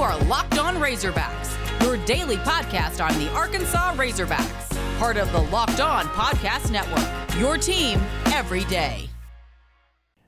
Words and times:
You 0.00 0.06
are 0.06 0.24
Locked 0.24 0.58
On 0.58 0.76
Razorbacks, 0.76 1.82
your 1.82 1.98
daily 2.06 2.38
podcast 2.38 3.06
on 3.06 3.12
the 3.22 3.30
Arkansas 3.32 3.92
Razorbacks, 3.96 4.98
part 4.98 5.18
of 5.18 5.30
the 5.30 5.42
Locked 5.54 5.80
On 5.80 6.06
Podcast 6.06 6.70
Network. 6.70 7.06
Your 7.38 7.58
team 7.58 8.00
every 8.32 8.64
day. 8.64 9.10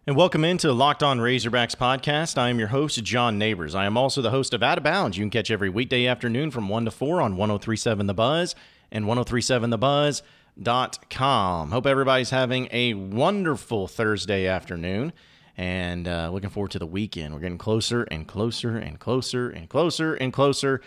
And 0.06 0.14
welcome 0.14 0.44
into 0.44 0.70
Locked 0.74 1.02
On 1.02 1.20
Razorbacks 1.20 1.74
podcast. 1.74 2.36
I 2.36 2.50
am 2.50 2.58
your 2.58 2.68
host, 2.68 3.02
John 3.02 3.38
Neighbors. 3.38 3.74
I 3.74 3.86
am 3.86 3.96
also 3.96 4.20
the 4.20 4.28
host 4.28 4.52
of 4.52 4.62
Out 4.62 4.76
of 4.76 4.84
Bounds. 4.84 5.16
You 5.16 5.22
can 5.22 5.30
catch 5.30 5.50
every 5.50 5.70
weekday 5.70 6.06
afternoon 6.06 6.50
from 6.50 6.68
1 6.68 6.84
to 6.84 6.90
4 6.90 7.22
on 7.22 7.38
1037 7.38 8.06
The 8.06 8.12
Buzz 8.12 8.54
and 8.90 9.06
1037thebuzz.com. 9.06 11.70
Hope 11.70 11.86
everybody's 11.86 12.28
having 12.28 12.68
a 12.72 12.92
wonderful 12.92 13.88
Thursday 13.88 14.46
afternoon 14.46 15.14
and 15.56 16.08
uh, 16.08 16.30
looking 16.32 16.50
forward 16.50 16.70
to 16.72 16.78
the 16.78 16.86
weekend. 16.86 17.34
We're 17.34 17.40
getting 17.40 17.58
closer 17.58 18.04
and 18.04 18.26
closer 18.26 18.76
and 18.76 18.98
closer 18.98 19.50
and 19.50 19.68
closer 19.68 20.14
and 20.14 20.32
closer 20.32 20.80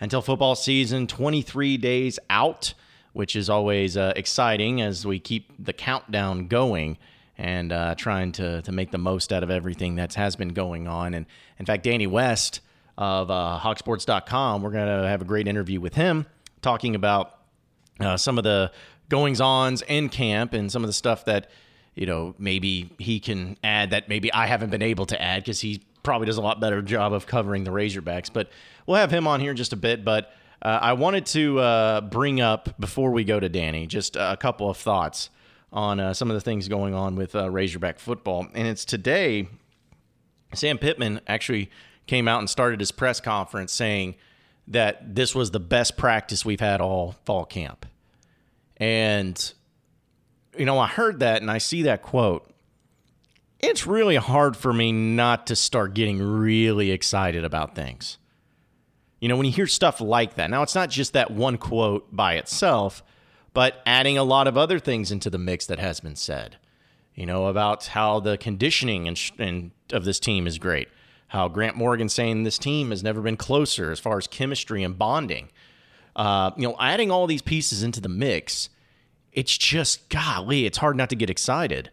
until 0.00 0.22
football 0.22 0.54
season, 0.54 1.06
23 1.06 1.76
days 1.76 2.18
out, 2.30 2.74
which 3.12 3.36
is 3.36 3.48
always 3.50 3.96
uh, 3.96 4.12
exciting 4.16 4.80
as 4.80 5.06
we 5.06 5.18
keep 5.18 5.52
the 5.58 5.72
countdown 5.72 6.48
going 6.48 6.98
and 7.36 7.72
uh, 7.72 7.94
trying 7.94 8.32
to, 8.32 8.62
to 8.62 8.72
make 8.72 8.90
the 8.90 8.98
most 8.98 9.32
out 9.32 9.42
of 9.42 9.50
everything 9.50 9.96
that 9.96 10.14
has 10.14 10.34
been 10.36 10.48
going 10.48 10.88
on. 10.88 11.14
And 11.14 11.26
in 11.58 11.66
fact, 11.66 11.84
Danny 11.84 12.06
West 12.06 12.60
of 12.96 13.30
uh, 13.30 13.60
hawgsports.com, 13.62 14.62
we're 14.62 14.72
going 14.72 15.02
to 15.02 15.08
have 15.08 15.22
a 15.22 15.24
great 15.24 15.46
interview 15.46 15.80
with 15.80 15.94
him 15.94 16.26
talking 16.62 16.96
about 16.96 17.38
uh, 18.00 18.16
some 18.16 18.38
of 18.38 18.44
the 18.44 18.72
goings 19.08 19.40
ons 19.40 19.82
in 19.82 20.08
camp 20.08 20.52
and 20.52 20.70
some 20.70 20.82
of 20.82 20.88
the 20.88 20.92
stuff 20.92 21.24
that 21.24 21.48
you 21.98 22.06
know, 22.06 22.32
maybe 22.38 22.88
he 22.98 23.18
can 23.18 23.56
add 23.64 23.90
that 23.90 24.08
maybe 24.08 24.32
I 24.32 24.46
haven't 24.46 24.70
been 24.70 24.82
able 24.82 25.04
to 25.06 25.20
add 25.20 25.42
because 25.42 25.60
he 25.60 25.82
probably 26.04 26.26
does 26.26 26.36
a 26.36 26.40
lot 26.40 26.60
better 26.60 26.80
job 26.80 27.12
of 27.12 27.26
covering 27.26 27.64
the 27.64 27.72
Razorbacks. 27.72 28.32
But 28.32 28.50
we'll 28.86 28.98
have 28.98 29.10
him 29.10 29.26
on 29.26 29.40
here 29.40 29.50
in 29.50 29.56
just 29.56 29.72
a 29.72 29.76
bit. 29.76 30.04
But 30.04 30.32
uh, 30.62 30.78
I 30.80 30.92
wanted 30.92 31.26
to 31.26 31.58
uh, 31.58 32.00
bring 32.02 32.40
up 32.40 32.78
before 32.78 33.10
we 33.10 33.24
go 33.24 33.40
to 33.40 33.48
Danny 33.48 33.88
just 33.88 34.14
a 34.14 34.36
couple 34.38 34.70
of 34.70 34.76
thoughts 34.76 35.30
on 35.72 35.98
uh, 35.98 36.14
some 36.14 36.30
of 36.30 36.34
the 36.34 36.40
things 36.40 36.68
going 36.68 36.94
on 36.94 37.16
with 37.16 37.34
uh, 37.34 37.50
Razorback 37.50 37.98
football. 37.98 38.46
And 38.54 38.68
it's 38.68 38.84
today, 38.84 39.48
Sam 40.54 40.78
Pittman 40.78 41.20
actually 41.26 41.68
came 42.06 42.28
out 42.28 42.38
and 42.38 42.48
started 42.48 42.78
his 42.78 42.92
press 42.92 43.20
conference 43.20 43.72
saying 43.72 44.14
that 44.68 45.16
this 45.16 45.34
was 45.34 45.50
the 45.50 45.60
best 45.60 45.96
practice 45.96 46.44
we've 46.44 46.60
had 46.60 46.80
all 46.80 47.16
fall 47.24 47.44
camp. 47.44 47.86
And 48.76 49.52
you 50.58 50.66
know, 50.66 50.78
I 50.78 50.86
heard 50.86 51.20
that 51.20 51.40
and 51.42 51.50
I 51.50 51.58
see 51.58 51.82
that 51.82 52.02
quote. 52.02 52.50
It's 53.60 53.86
really 53.86 54.16
hard 54.16 54.56
for 54.56 54.72
me 54.72 54.92
not 54.92 55.46
to 55.48 55.56
start 55.56 55.94
getting 55.94 56.20
really 56.20 56.90
excited 56.90 57.44
about 57.44 57.74
things. 57.74 58.18
You 59.20 59.28
know, 59.28 59.36
when 59.36 59.46
you 59.46 59.52
hear 59.52 59.66
stuff 59.66 60.00
like 60.00 60.34
that, 60.36 60.50
now 60.50 60.62
it's 60.62 60.74
not 60.74 60.90
just 60.90 61.12
that 61.14 61.30
one 61.30 61.58
quote 61.58 62.14
by 62.14 62.34
itself, 62.34 63.02
but 63.52 63.82
adding 63.84 64.16
a 64.16 64.22
lot 64.22 64.46
of 64.46 64.56
other 64.56 64.78
things 64.78 65.10
into 65.10 65.28
the 65.28 65.38
mix 65.38 65.66
that 65.66 65.80
has 65.80 65.98
been 65.98 66.14
said. 66.14 66.56
You 67.14 67.26
know, 67.26 67.46
about 67.46 67.86
how 67.86 68.20
the 68.20 68.38
conditioning 68.38 69.08
and, 69.08 69.20
and 69.38 69.72
of 69.92 70.04
this 70.04 70.20
team 70.20 70.46
is 70.46 70.58
great. 70.58 70.88
How 71.28 71.48
Grant 71.48 71.76
Morgan 71.76 72.08
saying 72.08 72.44
this 72.44 72.58
team 72.58 72.90
has 72.90 73.02
never 73.02 73.20
been 73.20 73.36
closer 73.36 73.90
as 73.90 73.98
far 73.98 74.18
as 74.18 74.28
chemistry 74.28 74.84
and 74.84 74.96
bonding. 74.96 75.48
Uh, 76.14 76.52
you 76.56 76.68
know, 76.68 76.76
adding 76.78 77.10
all 77.10 77.26
these 77.26 77.42
pieces 77.42 77.82
into 77.82 78.00
the 78.00 78.08
mix 78.08 78.70
it's 79.38 79.56
just 79.56 80.08
golly, 80.08 80.66
it's 80.66 80.78
hard 80.78 80.96
not 80.96 81.10
to 81.10 81.14
get 81.14 81.30
excited. 81.30 81.92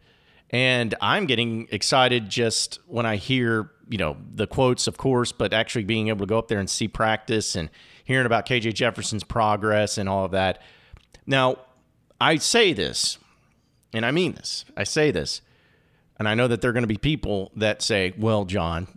And 0.49 0.95
I'm 0.99 1.27
getting 1.27 1.67
excited 1.71 2.27
just 2.27 2.79
when 2.87 3.05
I 3.05 3.17
hear, 3.17 3.69
you 3.87 3.99
know, 3.99 4.17
the 4.33 4.47
quotes, 4.47 4.87
of 4.87 4.97
course, 4.97 5.31
but 5.31 5.53
actually 5.53 5.83
being 5.83 6.07
able 6.07 6.21
to 6.21 6.25
go 6.25 6.39
up 6.39 6.47
there 6.47 6.57
and 6.57 6.67
see 6.67 6.87
practice 6.87 7.55
and 7.55 7.69
hearing 8.03 8.25
about 8.25 8.47
KJ 8.47 8.73
Jefferson's 8.73 9.23
progress 9.23 9.99
and 9.99 10.09
all 10.09 10.25
of 10.25 10.31
that. 10.31 10.59
Now, 11.27 11.57
I 12.19 12.37
say 12.37 12.73
this, 12.73 13.19
and 13.93 14.07
I 14.07 14.09
mean 14.09 14.33
this. 14.33 14.65
I 14.75 14.83
say 14.83 15.11
this, 15.11 15.41
and 16.17 16.27
I 16.27 16.33
know 16.33 16.47
that 16.47 16.61
there 16.61 16.71
are 16.71 16.73
going 16.73 16.81
to 16.81 16.87
be 16.87 16.97
people 16.97 17.51
that 17.57 17.83
say, 17.83 18.15
"Well, 18.17 18.45
John, 18.45 18.87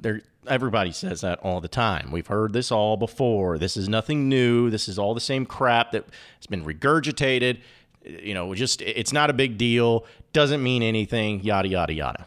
everybody 0.47 0.92
says 0.92 1.20
that 1.20 1.38
all 1.41 1.60
the 1.60 1.69
time. 1.69 2.10
We've 2.10 2.26
heard 2.26 2.54
this 2.54 2.72
all 2.72 2.97
before. 2.97 3.59
This 3.59 3.76
is 3.76 3.91
nothing 3.91 4.30
new. 4.30 4.70
This 4.70 4.88
is 4.88 4.98
all 4.98 5.12
the 5.12 5.20
same 5.20 5.44
crap 5.44 5.92
that 5.92 6.06
has 6.38 6.47
been 6.47 6.65
regurgitated 6.65 7.59
you 8.08 8.34
know, 8.34 8.54
just 8.54 8.80
it's 8.82 9.12
not 9.12 9.30
a 9.30 9.32
big 9.32 9.58
deal, 9.58 10.04
doesn't 10.32 10.62
mean 10.62 10.82
anything, 10.82 11.42
yada, 11.42 11.69
yada, 11.69 11.92
yada. 11.92 12.26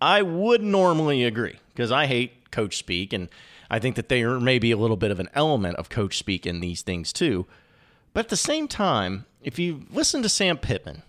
I 0.00 0.22
would 0.22 0.62
normally 0.62 1.24
agree 1.24 1.56
because 1.70 1.92
I 1.92 2.06
hate 2.06 2.50
coach 2.50 2.76
speak, 2.76 3.12
and 3.12 3.28
I 3.70 3.78
think 3.78 3.96
that 3.96 4.08
there 4.08 4.40
may 4.40 4.58
be 4.58 4.70
a 4.70 4.76
little 4.76 4.96
bit 4.96 5.10
of 5.10 5.20
an 5.20 5.28
element 5.34 5.76
of 5.76 5.88
coach 5.88 6.18
speak 6.18 6.46
in 6.46 6.60
these 6.60 6.82
things 6.82 7.12
too. 7.12 7.46
But 8.12 8.26
at 8.26 8.28
the 8.30 8.36
same 8.36 8.66
time, 8.66 9.26
if 9.42 9.58
you 9.58 9.82
listen 9.90 10.22
to 10.22 10.28
Sam 10.28 10.58
Pittman, 10.58 11.02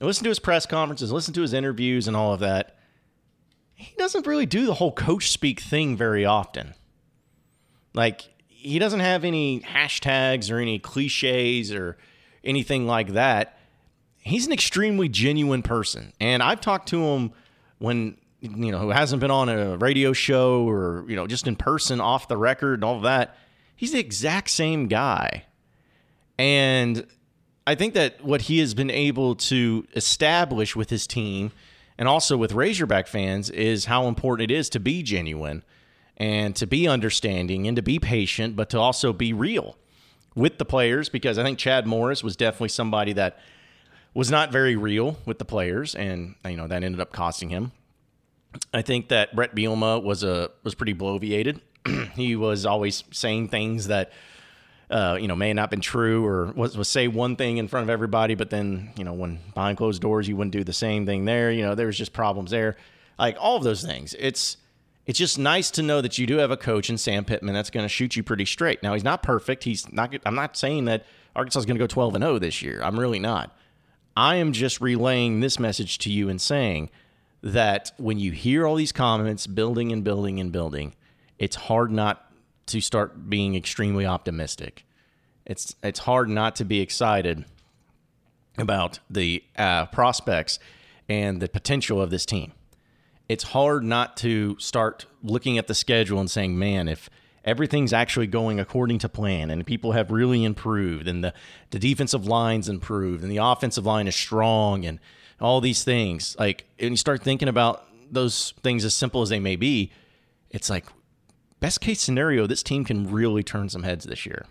listen 0.00 0.24
to 0.24 0.30
his 0.30 0.38
press 0.38 0.66
conferences, 0.66 1.12
listen 1.12 1.34
to 1.34 1.42
his 1.42 1.52
interviews, 1.52 2.08
and 2.08 2.16
all 2.16 2.32
of 2.32 2.40
that, 2.40 2.76
he 3.74 3.94
doesn't 3.98 4.26
really 4.26 4.46
do 4.46 4.66
the 4.66 4.74
whole 4.74 4.92
coach 4.92 5.30
speak 5.30 5.60
thing 5.60 5.96
very 5.96 6.24
often. 6.24 6.74
Like, 7.92 8.22
he 8.46 8.78
doesn't 8.78 9.00
have 9.00 9.24
any 9.24 9.60
hashtags 9.60 10.50
or 10.50 10.58
any 10.58 10.78
cliches 10.78 11.72
or 11.72 11.98
anything 12.46 12.86
like 12.86 13.08
that. 13.08 13.58
He's 14.18 14.46
an 14.46 14.52
extremely 14.52 15.08
genuine 15.08 15.62
person. 15.62 16.12
And 16.20 16.42
I've 16.42 16.60
talked 16.60 16.88
to 16.88 17.00
him 17.00 17.32
when, 17.78 18.16
you 18.40 18.72
know, 18.72 18.78
who 18.78 18.90
hasn't 18.90 19.20
been 19.20 19.30
on 19.30 19.48
a 19.48 19.76
radio 19.76 20.12
show 20.12 20.68
or, 20.68 21.04
you 21.08 21.16
know, 21.16 21.26
just 21.26 21.46
in 21.46 21.56
person 21.56 22.00
off 22.00 22.28
the 22.28 22.36
record 22.36 22.74
and 22.74 22.84
all 22.84 22.96
of 22.96 23.02
that. 23.02 23.36
He's 23.76 23.92
the 23.92 24.00
exact 24.00 24.50
same 24.50 24.88
guy. 24.88 25.44
And 26.38 27.06
I 27.66 27.74
think 27.74 27.94
that 27.94 28.24
what 28.24 28.42
he 28.42 28.58
has 28.58 28.74
been 28.74 28.90
able 28.90 29.34
to 29.36 29.86
establish 29.94 30.74
with 30.74 30.90
his 30.90 31.06
team 31.06 31.52
and 31.98 32.08
also 32.08 32.36
with 32.36 32.52
Razorback 32.52 33.06
fans 33.06 33.50
is 33.50 33.86
how 33.86 34.06
important 34.06 34.50
it 34.50 34.54
is 34.54 34.68
to 34.70 34.80
be 34.80 35.02
genuine 35.02 35.62
and 36.16 36.54
to 36.56 36.66
be 36.66 36.88
understanding 36.88 37.66
and 37.66 37.76
to 37.76 37.82
be 37.82 37.98
patient, 37.98 38.56
but 38.56 38.70
to 38.70 38.78
also 38.78 39.12
be 39.12 39.32
real 39.32 39.76
with 40.36 40.58
the 40.58 40.64
players 40.64 41.08
because 41.08 41.38
I 41.38 41.42
think 41.42 41.58
Chad 41.58 41.86
Morris 41.86 42.22
was 42.22 42.36
definitely 42.36 42.68
somebody 42.68 43.14
that 43.14 43.38
was 44.14 44.30
not 44.30 44.52
very 44.52 44.76
real 44.76 45.18
with 45.26 45.38
the 45.38 45.44
players, 45.44 45.94
and 45.94 46.36
you 46.44 46.56
know 46.56 46.68
that 46.68 46.84
ended 46.84 47.00
up 47.00 47.12
costing 47.12 47.48
him. 47.48 47.72
I 48.72 48.82
think 48.82 49.08
that 49.08 49.34
Bret 49.34 49.54
Bielema 49.54 50.02
was 50.02 50.22
a 50.22 50.50
was 50.62 50.74
pretty 50.74 50.94
bloviated. 50.94 51.60
he 52.14 52.36
was 52.36 52.64
always 52.64 53.02
saying 53.10 53.48
things 53.48 53.88
that 53.88 54.12
uh, 54.90 55.18
you 55.20 55.26
know 55.26 55.36
may 55.36 55.48
have 55.48 55.56
not 55.56 55.70
been 55.70 55.80
true, 55.80 56.24
or 56.24 56.52
was, 56.52 56.76
was 56.76 56.88
say 56.88 57.08
one 57.08 57.36
thing 57.36 57.56
in 57.56 57.66
front 57.66 57.84
of 57.84 57.90
everybody, 57.90 58.34
but 58.34 58.50
then 58.50 58.92
you 58.96 59.04
know 59.04 59.14
when 59.14 59.38
behind 59.54 59.76
closed 59.76 60.00
doors 60.00 60.28
you 60.28 60.36
wouldn't 60.36 60.52
do 60.52 60.64
the 60.64 60.72
same 60.72 61.06
thing 61.06 61.24
there. 61.24 61.50
You 61.50 61.62
know 61.62 61.74
there 61.74 61.86
was 61.86 61.98
just 61.98 62.12
problems 62.12 62.50
there, 62.50 62.76
like 63.18 63.36
all 63.40 63.56
of 63.56 63.64
those 63.64 63.82
things. 63.82 64.14
It's 64.18 64.58
it's 65.06 65.18
just 65.18 65.38
nice 65.38 65.70
to 65.72 65.82
know 65.82 66.00
that 66.00 66.18
you 66.18 66.26
do 66.26 66.38
have 66.38 66.50
a 66.50 66.56
coach 66.56 66.90
in 66.90 66.98
Sam 66.98 67.24
Pittman 67.24 67.54
that's 67.54 67.70
going 67.70 67.84
to 67.84 67.88
shoot 67.88 68.16
you 68.16 68.22
pretty 68.24 68.44
straight. 68.44 68.82
Now 68.82 68.92
he's 68.92 69.04
not 69.04 69.22
perfect. 69.22 69.64
He's 69.64 69.90
not. 69.92 70.14
I'm 70.26 70.34
not 70.34 70.56
saying 70.56 70.86
that 70.86 71.06
Arkansas 71.36 71.60
is 71.60 71.66
going 71.66 71.76
to 71.76 71.82
go 71.82 71.86
12 71.86 72.16
and 72.16 72.24
0 72.24 72.38
this 72.40 72.60
year. 72.60 72.80
I'm 72.82 72.98
really 72.98 73.20
not. 73.20 73.56
I 74.16 74.36
am 74.36 74.52
just 74.52 74.80
relaying 74.80 75.40
this 75.40 75.60
message 75.60 75.98
to 75.98 76.10
you 76.10 76.28
and 76.28 76.40
saying 76.40 76.90
that 77.42 77.92
when 77.98 78.18
you 78.18 78.32
hear 78.32 78.66
all 78.66 78.74
these 78.74 78.92
comments, 78.92 79.46
building 79.46 79.92
and 79.92 80.02
building 80.02 80.40
and 80.40 80.50
building, 80.50 80.94
it's 81.38 81.54
hard 81.54 81.92
not 81.92 82.32
to 82.66 82.80
start 82.80 83.30
being 83.30 83.54
extremely 83.54 84.04
optimistic. 84.06 84.84
It's 85.44 85.76
it's 85.84 86.00
hard 86.00 86.28
not 86.28 86.56
to 86.56 86.64
be 86.64 86.80
excited 86.80 87.44
about 88.58 88.98
the 89.08 89.44
uh, 89.56 89.86
prospects 89.86 90.58
and 91.08 91.40
the 91.40 91.48
potential 91.48 92.02
of 92.02 92.10
this 92.10 92.26
team 92.26 92.52
it's 93.28 93.44
hard 93.44 93.82
not 93.82 94.16
to 94.18 94.56
start 94.58 95.06
looking 95.22 95.58
at 95.58 95.66
the 95.66 95.74
schedule 95.74 96.20
and 96.20 96.30
saying, 96.30 96.58
man, 96.58 96.88
if 96.88 97.10
everything's 97.44 97.92
actually 97.92 98.26
going 98.26 98.58
according 98.60 98.98
to 98.98 99.08
plan 99.08 99.50
and 99.50 99.66
people 99.66 99.92
have 99.92 100.10
really 100.10 100.44
improved 100.44 101.08
and 101.08 101.22
the, 101.22 101.34
the 101.70 101.78
defensive 101.78 102.26
line's 102.26 102.68
improved 102.68 103.22
and 103.22 103.30
the 103.30 103.36
offensive 103.38 103.86
line 103.86 104.08
is 104.08 104.16
strong 104.16 104.84
and 104.84 104.98
all 105.40 105.60
these 105.60 105.84
things, 105.84 106.36
like, 106.38 106.64
and 106.78 106.90
you 106.90 106.96
start 106.96 107.22
thinking 107.22 107.48
about 107.48 107.84
those 108.10 108.54
things 108.62 108.84
as 108.84 108.94
simple 108.94 109.22
as 109.22 109.28
they 109.28 109.40
may 109.40 109.56
be, 109.56 109.90
it's 110.50 110.70
like, 110.70 110.86
best 111.60 111.80
case 111.80 112.00
scenario, 112.00 112.46
this 112.46 112.62
team 112.62 112.84
can 112.84 113.10
really 113.10 113.42
turn 113.42 113.68
some 113.68 113.82
heads 113.82 114.04
this 114.04 114.26
year. 114.26 114.46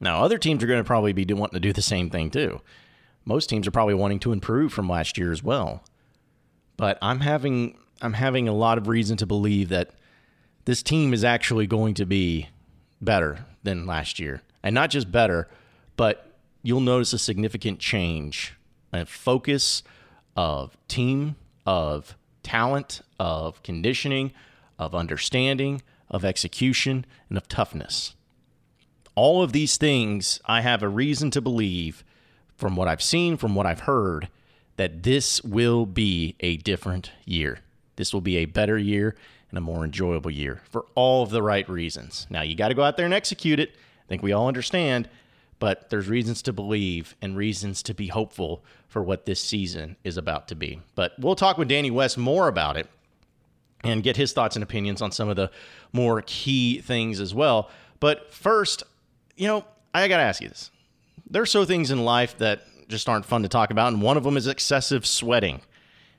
Now, 0.00 0.24
other 0.24 0.38
teams 0.38 0.64
are 0.64 0.66
going 0.66 0.80
to 0.80 0.86
probably 0.86 1.12
be 1.12 1.24
wanting 1.32 1.56
to 1.56 1.60
do 1.60 1.72
the 1.72 1.82
same 1.82 2.10
thing 2.10 2.30
too. 2.30 2.60
Most 3.24 3.48
teams 3.48 3.66
are 3.66 3.72
probably 3.72 3.94
wanting 3.94 4.18
to 4.20 4.32
improve 4.32 4.72
from 4.72 4.88
last 4.88 5.18
year 5.18 5.30
as 5.30 5.42
well. 5.42 5.84
But 6.80 6.96
I'm 7.02 7.20
having 7.20 7.76
I'm 8.00 8.14
having 8.14 8.48
a 8.48 8.54
lot 8.54 8.78
of 8.78 8.88
reason 8.88 9.18
to 9.18 9.26
believe 9.26 9.68
that 9.68 9.90
this 10.64 10.82
team 10.82 11.12
is 11.12 11.22
actually 11.22 11.66
going 11.66 11.92
to 11.94 12.06
be 12.06 12.48
better 13.02 13.44
than 13.62 13.84
last 13.84 14.18
year. 14.18 14.40
And 14.62 14.74
not 14.74 14.88
just 14.88 15.12
better, 15.12 15.46
but 15.98 16.32
you'll 16.62 16.80
notice 16.80 17.12
a 17.12 17.18
significant 17.18 17.80
change, 17.80 18.54
a 18.94 19.04
focus 19.04 19.82
of 20.34 20.78
team, 20.88 21.36
of 21.66 22.16
talent, 22.42 23.02
of 23.18 23.62
conditioning, 23.62 24.32
of 24.78 24.94
understanding, 24.94 25.82
of 26.08 26.24
execution, 26.24 27.04
and 27.28 27.36
of 27.36 27.46
toughness. 27.46 28.14
All 29.14 29.42
of 29.42 29.52
these 29.52 29.76
things, 29.76 30.40
I 30.46 30.62
have 30.62 30.82
a 30.82 30.88
reason 30.88 31.30
to 31.32 31.42
believe, 31.42 32.04
from 32.56 32.74
what 32.74 32.88
I've 32.88 33.02
seen, 33.02 33.36
from 33.36 33.54
what 33.54 33.66
I've 33.66 33.80
heard, 33.80 34.28
that 34.80 35.02
this 35.02 35.44
will 35.44 35.84
be 35.84 36.34
a 36.40 36.56
different 36.56 37.12
year. 37.26 37.58
This 37.96 38.14
will 38.14 38.22
be 38.22 38.38
a 38.38 38.46
better 38.46 38.78
year 38.78 39.14
and 39.50 39.58
a 39.58 39.60
more 39.60 39.84
enjoyable 39.84 40.30
year 40.30 40.62
for 40.70 40.86
all 40.94 41.22
of 41.22 41.28
the 41.28 41.42
right 41.42 41.68
reasons. 41.68 42.26
Now, 42.30 42.40
you 42.40 42.54
got 42.54 42.68
to 42.68 42.74
go 42.74 42.82
out 42.82 42.96
there 42.96 43.04
and 43.04 43.12
execute 43.12 43.60
it. 43.60 43.72
I 43.74 44.08
think 44.08 44.22
we 44.22 44.32
all 44.32 44.48
understand, 44.48 45.06
but 45.58 45.90
there's 45.90 46.08
reasons 46.08 46.40
to 46.44 46.54
believe 46.54 47.14
and 47.20 47.36
reasons 47.36 47.82
to 47.82 47.92
be 47.92 48.06
hopeful 48.06 48.64
for 48.88 49.02
what 49.02 49.26
this 49.26 49.38
season 49.38 49.96
is 50.02 50.16
about 50.16 50.48
to 50.48 50.54
be. 50.54 50.80
But 50.94 51.12
we'll 51.18 51.36
talk 51.36 51.58
with 51.58 51.68
Danny 51.68 51.90
West 51.90 52.16
more 52.16 52.48
about 52.48 52.78
it 52.78 52.86
and 53.84 54.02
get 54.02 54.16
his 54.16 54.32
thoughts 54.32 54.56
and 54.56 54.62
opinions 54.62 55.02
on 55.02 55.12
some 55.12 55.28
of 55.28 55.36
the 55.36 55.50
more 55.92 56.22
key 56.26 56.80
things 56.80 57.20
as 57.20 57.34
well. 57.34 57.68
But 58.00 58.32
first, 58.32 58.82
you 59.36 59.46
know, 59.46 59.62
I 59.92 60.08
got 60.08 60.16
to 60.16 60.22
ask 60.22 60.40
you 60.40 60.48
this. 60.48 60.70
There 61.28 61.42
are 61.42 61.46
so 61.46 61.66
things 61.66 61.90
in 61.90 62.02
life 62.06 62.38
that 62.38 62.62
just 62.90 63.08
aren't 63.08 63.24
fun 63.24 63.42
to 63.42 63.48
talk 63.48 63.70
about, 63.70 63.92
and 63.92 64.02
one 64.02 64.16
of 64.16 64.24
them 64.24 64.36
is 64.36 64.46
excessive 64.46 65.06
sweating. 65.06 65.62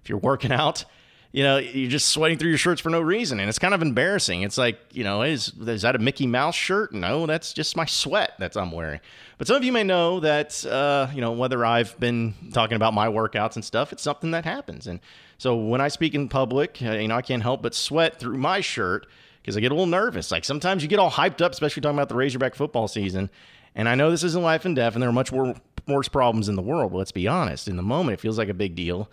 If 0.01 0.09
you're 0.09 0.18
working 0.18 0.51
out, 0.51 0.85
you 1.31 1.44
know, 1.44 1.57
you're 1.57 1.89
just 1.89 2.09
sweating 2.09 2.38
through 2.38 2.50
your 2.50 2.57
shirts 2.57 2.81
for 2.81 2.89
no 2.89 3.00
reason. 3.00 3.39
And 3.39 3.47
it's 3.47 3.59
kind 3.59 3.73
of 3.73 3.81
embarrassing. 3.81 4.41
It's 4.41 4.57
like, 4.57 4.79
you 4.91 5.03
know, 5.03 5.21
is, 5.21 5.53
is 5.65 5.83
that 5.83 5.95
a 5.95 6.00
Mickey 6.00 6.27
Mouse 6.27 6.56
shirt? 6.56 6.94
No, 6.94 7.25
that's 7.25 7.53
just 7.53 7.77
my 7.77 7.85
sweat 7.85 8.33
that 8.39 8.57
I'm 8.57 8.71
wearing. 8.71 9.00
But 9.38 9.47
some 9.47 9.56
of 9.56 9.63
you 9.63 9.71
may 9.71 9.83
know 9.83 10.19
that, 10.19 10.65
uh, 10.65 11.07
you 11.13 11.21
know, 11.21 11.31
whether 11.31 11.65
I've 11.65 11.97
been 12.00 12.33
talking 12.51 12.75
about 12.75 12.94
my 12.94 13.07
workouts 13.07 13.56
and 13.56 13.63
stuff, 13.63 13.94
it's 13.94 14.03
something 14.03 14.31
that 14.31 14.44
happens. 14.44 14.88
And 14.88 15.00
so 15.38 15.56
when 15.56 15.79
I 15.79 15.88
speak 15.88 16.15
in 16.15 16.27
public, 16.27 16.79
uh, 16.81 16.91
you 16.91 17.07
know, 17.07 17.15
I 17.15 17.21
can't 17.21 17.44
help 17.44 17.62
but 17.62 17.74
sweat 17.74 18.19
through 18.19 18.38
my 18.38 18.59
shirt 18.59 19.07
because 19.41 19.56
I 19.56 19.62
get 19.62 19.71
a 19.71 19.75
little 19.75 19.88
nervous. 19.88 20.31
Like 20.31 20.44
sometimes 20.44 20.83
you 20.83 20.89
get 20.89 21.00
all 21.00 21.12
hyped 21.12 21.41
up, 21.41 21.53
especially 21.53 21.81
talking 21.81 21.97
about 21.97 22.09
the 22.09 22.15
Razorback 22.15 22.56
football 22.56 22.89
season. 22.89 23.29
And 23.74 23.88
I 23.88 23.95
know 23.95 24.12
this 24.12 24.24
isn't 24.25 24.44
life 24.44 24.65
and 24.65 24.75
death, 24.75 24.95
and 24.95 25.01
there 25.01 25.09
are 25.09 25.13
much 25.13 25.31
more 25.31 25.56
worse 25.87 26.07
problems 26.07 26.49
in 26.49 26.55
the 26.55 26.61
world. 26.61 26.93
Let's 26.93 27.11
be 27.11 27.27
honest. 27.27 27.67
In 27.67 27.75
the 27.75 27.83
moment, 27.83 28.15
it 28.15 28.21
feels 28.21 28.37
like 28.37 28.49
a 28.49 28.53
big 28.53 28.75
deal 28.75 29.09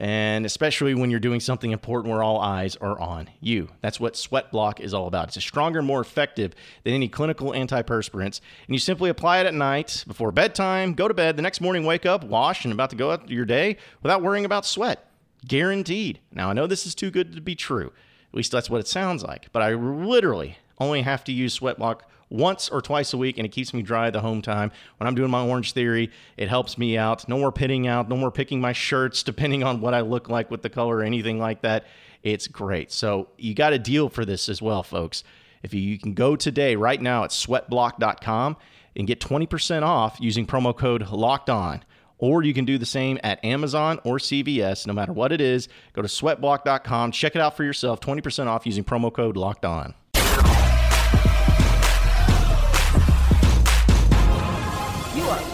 and 0.00 0.46
especially 0.46 0.94
when 0.94 1.10
you're 1.10 1.20
doing 1.20 1.40
something 1.40 1.72
important 1.72 2.10
where 2.10 2.22
all 2.22 2.40
eyes 2.40 2.74
are 2.76 2.98
on 2.98 3.28
you. 3.38 3.68
That's 3.82 4.00
what 4.00 4.16
Sweat 4.16 4.50
Block 4.50 4.80
is 4.80 4.94
all 4.94 5.06
about. 5.06 5.28
It's 5.28 5.36
a 5.36 5.42
stronger, 5.42 5.82
more 5.82 6.00
effective 6.00 6.54
than 6.84 6.94
any 6.94 7.06
clinical 7.06 7.50
antiperspirants, 7.52 8.40
and 8.66 8.74
you 8.74 8.78
simply 8.78 9.10
apply 9.10 9.40
it 9.40 9.46
at 9.46 9.52
night 9.52 10.04
before 10.08 10.32
bedtime, 10.32 10.94
go 10.94 11.06
to 11.06 11.12
bed, 11.12 11.36
the 11.36 11.42
next 11.42 11.60
morning 11.60 11.84
wake 11.84 12.06
up, 12.06 12.24
wash, 12.24 12.64
and 12.64 12.72
about 12.72 12.88
to 12.90 12.96
go 12.96 13.10
out 13.10 13.28
your 13.28 13.44
day 13.44 13.76
without 14.02 14.22
worrying 14.22 14.46
about 14.46 14.64
sweat. 14.64 15.06
Guaranteed. 15.46 16.18
Now, 16.32 16.48
I 16.48 16.54
know 16.54 16.66
this 16.66 16.86
is 16.86 16.94
too 16.94 17.10
good 17.10 17.34
to 17.34 17.40
be 17.42 17.54
true. 17.54 17.92
At 18.32 18.36
least 18.36 18.52
that's 18.52 18.70
what 18.70 18.80
it 18.80 18.88
sounds 18.88 19.22
like, 19.22 19.52
but 19.52 19.62
I 19.62 19.74
literally 19.74 20.56
only 20.78 21.02
have 21.02 21.24
to 21.24 21.32
use 21.32 21.52
Sweat 21.52 21.78
Block 21.78 22.08
once 22.30 22.68
or 22.68 22.80
twice 22.80 23.12
a 23.12 23.18
week, 23.18 23.36
and 23.36 23.44
it 23.44 23.50
keeps 23.50 23.74
me 23.74 23.82
dry 23.82 24.08
the 24.08 24.20
home 24.20 24.40
time. 24.40 24.72
When 24.96 25.06
I'm 25.06 25.14
doing 25.14 25.30
my 25.30 25.44
Orange 25.44 25.72
Theory, 25.72 26.10
it 26.36 26.48
helps 26.48 26.78
me 26.78 26.96
out. 26.96 27.28
No 27.28 27.38
more 27.38 27.52
pitting 27.52 27.86
out, 27.86 28.08
no 28.08 28.16
more 28.16 28.30
picking 28.30 28.60
my 28.60 28.72
shirts, 28.72 29.22
depending 29.22 29.62
on 29.62 29.80
what 29.80 29.92
I 29.92 30.00
look 30.00 30.28
like 30.28 30.50
with 30.50 30.62
the 30.62 30.70
color 30.70 30.98
or 30.98 31.02
anything 31.02 31.38
like 31.38 31.62
that. 31.62 31.84
It's 32.22 32.46
great. 32.46 32.92
So 32.92 33.28
you 33.36 33.54
got 33.54 33.72
a 33.72 33.78
deal 33.78 34.08
for 34.08 34.24
this 34.24 34.48
as 34.48 34.62
well, 34.62 34.82
folks. 34.82 35.24
If 35.62 35.74
you, 35.74 35.80
you 35.80 35.98
can 35.98 36.14
go 36.14 36.36
today, 36.36 36.76
right 36.76 37.00
now 37.00 37.24
at 37.24 37.30
sweatblock.com 37.30 38.56
and 38.96 39.06
get 39.06 39.20
20% 39.20 39.82
off 39.82 40.18
using 40.20 40.46
promo 40.46 40.76
code 40.76 41.08
locked 41.10 41.50
on. 41.50 41.84
Or 42.18 42.42
you 42.42 42.52
can 42.52 42.66
do 42.66 42.76
the 42.76 42.86
same 42.86 43.18
at 43.22 43.42
Amazon 43.42 43.98
or 44.04 44.18
CVS, 44.18 44.86
no 44.86 44.92
matter 44.92 45.12
what 45.12 45.32
it 45.32 45.40
is. 45.40 45.68
Go 45.94 46.02
to 46.02 46.08
sweatblock.com, 46.08 47.12
check 47.12 47.34
it 47.34 47.40
out 47.40 47.56
for 47.56 47.64
yourself, 47.64 48.00
20% 48.00 48.46
off 48.46 48.66
using 48.66 48.84
promo 48.84 49.12
code 49.12 49.38
locked 49.38 49.64
on. 49.64 49.94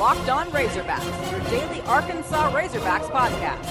Locked 0.07 0.29
On 0.29 0.47
Razorbacks, 0.53 1.33
your 1.33 1.41
daily 1.51 1.81
Arkansas 1.81 2.53
Razorbacks 2.53 3.11
podcast. 3.11 3.67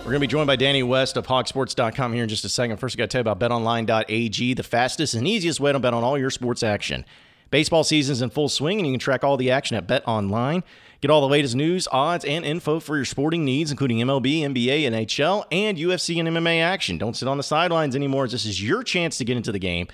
We're 0.00 0.04
going 0.04 0.16
to 0.16 0.20
be 0.20 0.26
joined 0.26 0.46
by 0.46 0.56
Danny 0.56 0.82
West 0.82 1.16
of 1.16 1.26
hawgsports.com 1.26 2.12
here 2.12 2.24
in 2.24 2.28
just 2.28 2.44
a 2.44 2.50
second. 2.50 2.76
First, 2.76 2.94
I 2.94 2.98
got 2.98 3.04
to 3.04 3.08
tell 3.08 3.20
you 3.20 3.30
about 3.30 3.40
betonline.ag, 3.40 4.52
the 4.52 4.62
fastest 4.62 5.14
and 5.14 5.26
easiest 5.26 5.58
way 5.58 5.72
to 5.72 5.78
bet 5.78 5.94
on 5.94 6.04
all 6.04 6.18
your 6.18 6.28
sports 6.28 6.62
action. 6.62 7.06
Baseball 7.50 7.82
season's 7.82 8.20
in 8.20 8.28
full 8.28 8.50
swing, 8.50 8.76
and 8.76 8.86
you 8.86 8.92
can 8.92 9.00
track 9.00 9.24
all 9.24 9.38
the 9.38 9.50
action 9.50 9.74
at 9.74 9.86
BetOnline. 9.86 10.62
Get 11.00 11.10
all 11.10 11.22
the 11.22 11.28
latest 11.28 11.56
news, 11.56 11.88
odds, 11.90 12.26
and 12.26 12.44
info 12.44 12.78
for 12.78 12.96
your 12.96 13.06
sporting 13.06 13.46
needs, 13.46 13.70
including 13.70 14.00
MLB, 14.00 14.42
NBA, 14.42 14.82
NHL, 14.82 15.46
and 15.50 15.78
UFC 15.78 16.20
and 16.20 16.28
MMA 16.28 16.60
action. 16.60 16.98
Don't 16.98 17.16
sit 17.16 17.26
on 17.26 17.38
the 17.38 17.42
sidelines 17.42 17.96
anymore. 17.96 18.28
This 18.28 18.44
is 18.44 18.62
your 18.62 18.82
chance 18.82 19.16
to 19.16 19.24
get 19.24 19.38
into 19.38 19.50
the 19.50 19.58
game 19.58 19.88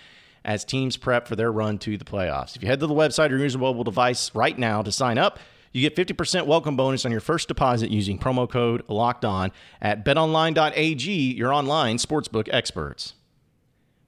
as 0.48 0.64
teams 0.64 0.96
prep 0.96 1.28
for 1.28 1.36
their 1.36 1.52
run 1.52 1.76
to 1.76 1.98
the 1.98 2.06
playoffs. 2.06 2.56
If 2.56 2.62
you 2.62 2.68
head 2.68 2.80
to 2.80 2.86
the 2.86 2.94
website 2.94 3.30
or 3.30 3.36
use 3.36 3.54
a 3.54 3.58
mobile 3.58 3.84
device 3.84 4.34
right 4.34 4.58
now 4.58 4.80
to 4.80 4.90
sign 4.90 5.18
up, 5.18 5.38
you 5.72 5.82
get 5.86 5.94
50% 5.94 6.46
welcome 6.46 6.74
bonus 6.74 7.04
on 7.04 7.12
your 7.12 7.20
first 7.20 7.48
deposit 7.48 7.90
using 7.90 8.18
promo 8.18 8.48
code 8.48 8.82
locked 8.88 9.26
on 9.26 9.52
at 9.82 10.06
betonline.ag, 10.06 11.34
your 11.34 11.52
online 11.52 11.98
sportsbook 11.98 12.48
experts. 12.50 13.12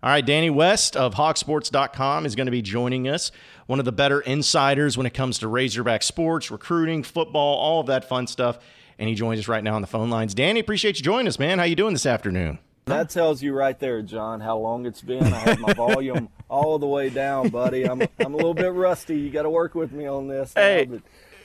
All 0.03 0.09
right, 0.09 0.25
Danny 0.25 0.49
West 0.49 0.97
of 0.97 1.17
hawgsports.com 1.17 2.25
is 2.25 2.35
going 2.35 2.47
to 2.47 2.51
be 2.51 2.63
joining 2.63 3.07
us, 3.07 3.31
one 3.67 3.79
of 3.79 3.85
the 3.85 3.93
better 3.93 4.23
insiders 4.23 4.97
when 4.97 5.05
it 5.05 5.13
comes 5.13 5.39
to 5.41 5.47
Razorback 5.47 6.03
sports, 6.03 6.51
recruiting, 6.51 7.03
football, 7.03 7.59
all 7.59 7.81
of 7.81 7.87
that 7.89 8.09
fun 8.09 8.27
stuff. 8.27 8.59
And 8.99 9.11
he 9.11 9.15
joins 9.15 9.41
us 9.41 9.47
right 9.47 9.63
now 9.63 9.75
on 9.75 9.83
the 9.83 9.87
phone 9.87 10.09
lines. 10.09 10.33
Danny, 10.33 10.59
appreciate 10.59 10.97
you 10.97 11.05
joining 11.05 11.29
us, 11.29 11.39
man. 11.39 11.59
How 11.59 11.67
you 11.67 11.77
doing 11.77 11.93
this 11.93 12.07
afternoon? 12.07 12.61
That 12.91 13.11
tells 13.11 13.43
you 13.43 13.55
right 13.55 13.79
there, 13.79 14.03
John, 14.03 14.41
how 14.41 14.59
long 14.59 14.87
it's 14.87 15.01
been. 15.01 15.25
I 15.25 15.39
have 15.39 15.61
my 15.61 15.73
volume 15.73 16.29
all 16.51 16.79
the 16.79 16.87
way 16.87 17.09
down, 17.09 17.49
buddy. 17.49 17.85
I'm 17.85 18.03
I'm 18.19 18.35
a 18.35 18.37
little 18.37 18.55
bit 18.55 18.73
rusty. 18.73 19.19
You 19.19 19.31
got 19.31 19.43
to 19.43 19.51
work 19.51 19.75
with 19.75 19.93
me 19.93 20.07
on 20.07 20.29
this. 20.29 20.53
Hey, 20.55 20.87
now, 20.91 21.01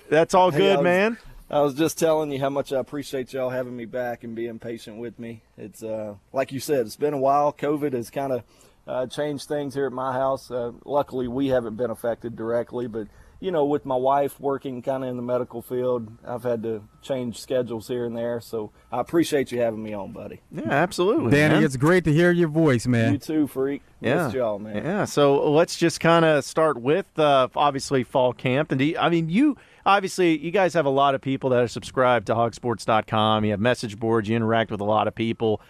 that's 0.09 0.33
all 0.33 0.51
good, 0.51 0.73
I 0.73 0.77
was, 0.77 0.83
man. 0.83 1.17
I 1.49 1.61
was 1.61 1.75
just 1.75 1.99
telling 1.99 2.31
you 2.31 2.39
how 2.39 2.49
much 2.49 2.73
I 2.73 2.79
appreciate 2.79 3.31
y'all 3.31 3.51
having 3.51 3.75
me 3.75 3.85
back 3.85 4.23
and 4.23 4.35
being 4.35 4.57
patient 4.59 4.97
with 4.97 5.19
me. 5.19 5.43
It's 5.57 5.83
uh, 5.83 6.15
like 6.33 6.51
you 6.51 6.59
said, 6.59 6.85
it's 6.85 6.95
been 6.95 7.13
a 7.13 7.19
while. 7.19 7.53
COVID 7.53 7.93
has 7.93 8.09
kind 8.09 8.33
of 8.33 8.43
uh, 8.87 9.07
changed 9.07 9.47
things 9.47 9.75
here 9.75 9.85
at 9.85 9.91
my 9.93 10.13
house. 10.13 10.49
Uh, 10.49 10.71
luckily, 10.83 11.27
we 11.27 11.47
haven't 11.47 11.75
been 11.75 11.91
affected 11.91 12.35
directly, 12.35 12.87
but 12.87 13.07
you 13.39 13.51
know, 13.51 13.65
with 13.65 13.85
my 13.85 13.95
wife 13.95 14.39
working 14.39 14.81
kind 14.81 15.03
of 15.03 15.09
in 15.09 15.17
the 15.17 15.21
medical 15.21 15.61
field, 15.61 16.09
I've 16.25 16.43
had 16.43 16.63
to 16.63 16.83
change 17.01 17.39
schedules 17.39 17.87
here 17.87 18.05
and 18.05 18.15
there. 18.15 18.39
So 18.39 18.71
I 18.91 18.99
appreciate 18.99 19.51
you 19.51 19.59
having 19.59 19.83
me 19.83 19.93
on, 19.93 20.11
buddy. 20.11 20.41
Yeah, 20.51 20.69
absolutely. 20.69 21.31
Danny, 21.31 21.55
man. 21.55 21.63
it's 21.63 21.77
great 21.77 22.03
to 22.05 22.13
hear 22.13 22.31
your 22.31 22.47
voice, 22.47 22.87
man. 22.87 23.13
You 23.13 23.19
too, 23.19 23.47
freak. 23.47 23.81
Yeah. 24.01 24.23
Missed 24.23 24.35
y'all, 24.35 24.59
man. 24.59 24.77
Yeah. 24.77 25.05
So 25.05 25.51
let's 25.51 25.75
just 25.75 25.99
kind 25.99 26.25
of 26.25 26.43
start 26.43 26.79
with 26.81 27.07
uh, 27.19 27.49
obviously 27.55 28.03
fall 28.03 28.33
camp. 28.33 28.71
And 28.71 28.81
you, 28.81 28.97
I 28.97 29.09
mean, 29.09 29.29
you 29.29 29.57
obviously, 29.85 30.37
you 30.37 30.51
guys 30.51 30.73
have 30.73 30.85
a 30.85 30.89
lot 30.91 31.15
of 31.15 31.21
people 31.21 31.49
that 31.51 31.61
are 31.61 31.67
subscribed 31.67 32.27
to 32.27 32.35
hawgsports.com. 32.35 33.45
You 33.45 33.51
have 33.51 33.59
message 33.59 33.99
boards, 33.99 34.29
you 34.29 34.35
interact 34.35 34.71
with 34.71 34.81
a 34.81 34.85
lot 34.85 35.07
of 35.07 35.15
people. 35.15 35.61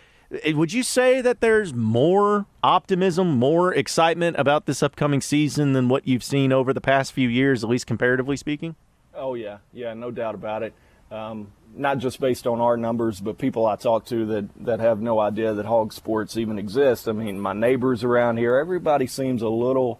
Eh, 0.43 0.53
would 0.53 0.73
you 0.73 0.83
say 0.83 1.21
that 1.21 1.41
there's 1.41 1.73
more 1.73 2.45
optimism, 2.63 3.31
more 3.37 3.73
excitement 3.73 4.37
about 4.39 4.65
this 4.65 4.81
upcoming 4.81 5.21
season 5.21 5.73
than 5.73 5.89
what 5.89 6.07
you've 6.07 6.23
seen 6.23 6.51
over 6.51 6.73
the 6.73 6.81
past 6.81 7.13
few 7.13 7.29
years, 7.29 7.63
at 7.63 7.69
least 7.69 7.87
comparatively 7.87 8.37
speaking? 8.37 8.75
Oh 9.13 9.33
yeah, 9.33 9.59
yeah, 9.71 9.93
no 9.93 10.11
doubt 10.11 10.35
about 10.35 10.63
it. 10.63 10.73
Um, 11.11 11.51
not 11.75 11.99
just 11.99 12.19
based 12.19 12.47
on 12.47 12.59
our 12.59 12.77
numbers, 12.77 13.19
but 13.19 13.37
people 13.37 13.65
I 13.65 13.75
talk 13.75 14.05
to 14.07 14.25
that 14.27 14.65
that 14.65 14.79
have 14.79 15.01
no 15.01 15.19
idea 15.19 15.53
that 15.53 15.65
hog 15.65 15.93
sports 15.93 16.37
even 16.37 16.57
exist. 16.57 17.07
I 17.07 17.11
mean, 17.11 17.39
my 17.39 17.53
neighbors 17.53 18.03
around 18.03 18.37
here, 18.37 18.57
everybody 18.57 19.07
seems 19.07 19.41
a 19.41 19.49
little, 19.49 19.99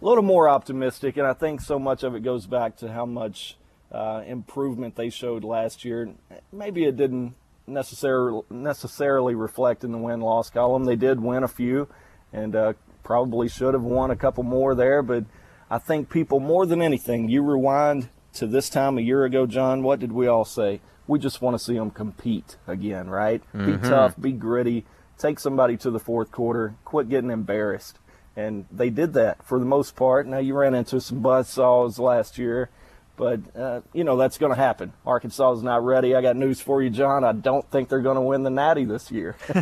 a 0.00 0.04
little 0.04 0.22
more 0.22 0.48
optimistic, 0.48 1.16
and 1.16 1.26
I 1.26 1.32
think 1.32 1.60
so 1.60 1.78
much 1.78 2.02
of 2.02 2.14
it 2.14 2.20
goes 2.20 2.46
back 2.46 2.76
to 2.78 2.92
how 2.92 3.06
much 3.06 3.56
uh, 3.92 4.22
improvement 4.26 4.96
they 4.96 5.10
showed 5.10 5.44
last 5.44 5.84
year. 5.84 6.10
Maybe 6.52 6.84
it 6.84 6.96
didn't 6.96 7.34
necessarily 7.66 8.42
necessarily 8.50 9.34
reflect 9.34 9.84
in 9.84 9.92
the 9.92 9.98
win 9.98 10.20
loss 10.20 10.50
column. 10.50 10.84
They 10.84 10.96
did 10.96 11.20
win 11.20 11.42
a 11.42 11.48
few, 11.48 11.88
and 12.32 12.54
uh, 12.54 12.72
probably 13.02 13.48
should 13.48 13.74
have 13.74 13.82
won 13.82 14.10
a 14.10 14.16
couple 14.16 14.44
more 14.44 14.74
there. 14.74 15.02
But 15.02 15.24
I 15.70 15.78
think 15.78 16.10
people 16.10 16.40
more 16.40 16.66
than 16.66 16.82
anything, 16.82 17.28
you 17.28 17.42
rewind 17.42 18.08
to 18.34 18.46
this 18.46 18.68
time 18.68 18.98
a 18.98 19.02
year 19.02 19.24
ago, 19.24 19.46
John. 19.46 19.82
What 19.82 20.00
did 20.00 20.12
we 20.12 20.26
all 20.26 20.44
say? 20.44 20.80
We 21.06 21.18
just 21.18 21.42
want 21.42 21.54
to 21.54 21.62
see 21.62 21.74
them 21.74 21.90
compete 21.90 22.56
again, 22.66 23.10
right? 23.10 23.42
Mm-hmm. 23.54 23.82
Be 23.82 23.88
tough, 23.88 24.18
be 24.18 24.32
gritty, 24.32 24.86
take 25.18 25.38
somebody 25.38 25.76
to 25.78 25.90
the 25.90 26.00
fourth 26.00 26.30
quarter, 26.30 26.76
quit 26.84 27.08
getting 27.08 27.30
embarrassed. 27.30 27.98
And 28.36 28.66
they 28.72 28.90
did 28.90 29.12
that 29.12 29.44
for 29.46 29.58
the 29.58 29.66
most 29.66 29.94
part. 29.94 30.26
Now 30.26 30.38
you 30.38 30.54
ran 30.54 30.74
into 30.74 31.00
some 31.00 31.20
buzz 31.20 31.48
saws 31.48 31.98
last 31.98 32.38
year 32.38 32.70
but, 33.16 33.40
uh, 33.56 33.80
you 33.92 34.04
know, 34.04 34.16
that's 34.16 34.38
going 34.38 34.52
to 34.52 34.58
happen. 34.58 34.92
Arkansas 35.06 35.52
is 35.52 35.62
not 35.62 35.84
ready. 35.84 36.14
I 36.14 36.22
got 36.22 36.36
news 36.36 36.60
for 36.60 36.82
you, 36.82 36.90
John. 36.90 37.24
I 37.24 37.32
don't 37.32 37.68
think 37.70 37.88
they're 37.88 38.00
going 38.00 38.16
to 38.16 38.22
win 38.22 38.42
the 38.42 38.50
Natty 38.50 38.84
this 38.84 39.10
year. 39.10 39.36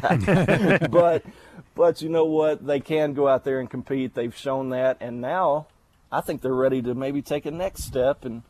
but, 0.90 1.22
but 1.74 2.00
you 2.00 2.08
know 2.08 2.24
what? 2.24 2.66
They 2.66 2.80
can 2.80 3.12
go 3.12 3.28
out 3.28 3.44
there 3.44 3.60
and 3.60 3.68
compete. 3.68 4.14
They've 4.14 4.36
shown 4.36 4.70
that. 4.70 4.98
And 5.00 5.20
now 5.20 5.66
I 6.10 6.20
think 6.20 6.40
they're 6.42 6.54
ready 6.54 6.80
to 6.82 6.94
maybe 6.94 7.22
take 7.22 7.46
a 7.46 7.50
next 7.50 7.84
step 7.84 8.24
and 8.24 8.42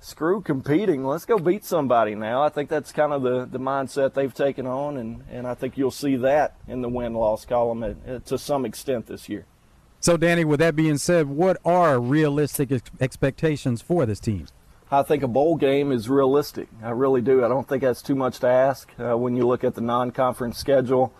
screw 0.00 0.40
competing. 0.40 1.04
Let's 1.04 1.24
go 1.24 1.38
beat 1.38 1.64
somebody 1.64 2.14
now. 2.14 2.42
I 2.42 2.48
think 2.48 2.68
that's 2.68 2.90
kind 2.90 3.12
of 3.12 3.22
the, 3.22 3.46
the 3.46 3.60
mindset 3.60 4.14
they've 4.14 4.34
taken 4.34 4.66
on, 4.66 4.96
and, 4.96 5.24
and 5.30 5.46
I 5.46 5.54
think 5.54 5.76
you'll 5.76 5.90
see 5.90 6.16
that 6.16 6.56
in 6.66 6.82
the 6.82 6.88
win 6.88 7.14
loss 7.14 7.44
column 7.44 7.82
at, 7.84 7.96
at, 8.06 8.26
to 8.26 8.38
some 8.38 8.64
extent 8.64 9.06
this 9.06 9.28
year. 9.28 9.46
So, 10.02 10.16
Danny, 10.16 10.46
with 10.46 10.60
that 10.60 10.74
being 10.74 10.96
said, 10.96 11.28
what 11.28 11.58
are 11.62 12.00
realistic 12.00 12.72
ex- 12.72 12.90
expectations 13.00 13.82
for 13.82 14.06
this 14.06 14.18
team? 14.18 14.46
I 14.90 15.02
think 15.02 15.22
a 15.22 15.28
bowl 15.28 15.56
game 15.56 15.92
is 15.92 16.08
realistic. 16.08 16.68
I 16.82 16.90
really 16.90 17.20
do. 17.20 17.44
I 17.44 17.48
don't 17.48 17.68
think 17.68 17.82
that's 17.82 18.00
too 18.00 18.14
much 18.14 18.40
to 18.40 18.48
ask 18.48 18.90
uh, 18.98 19.16
when 19.18 19.36
you 19.36 19.46
look 19.46 19.62
at 19.62 19.74
the 19.74 19.82
non 19.82 20.10
conference 20.10 20.56
schedule. 20.56 21.12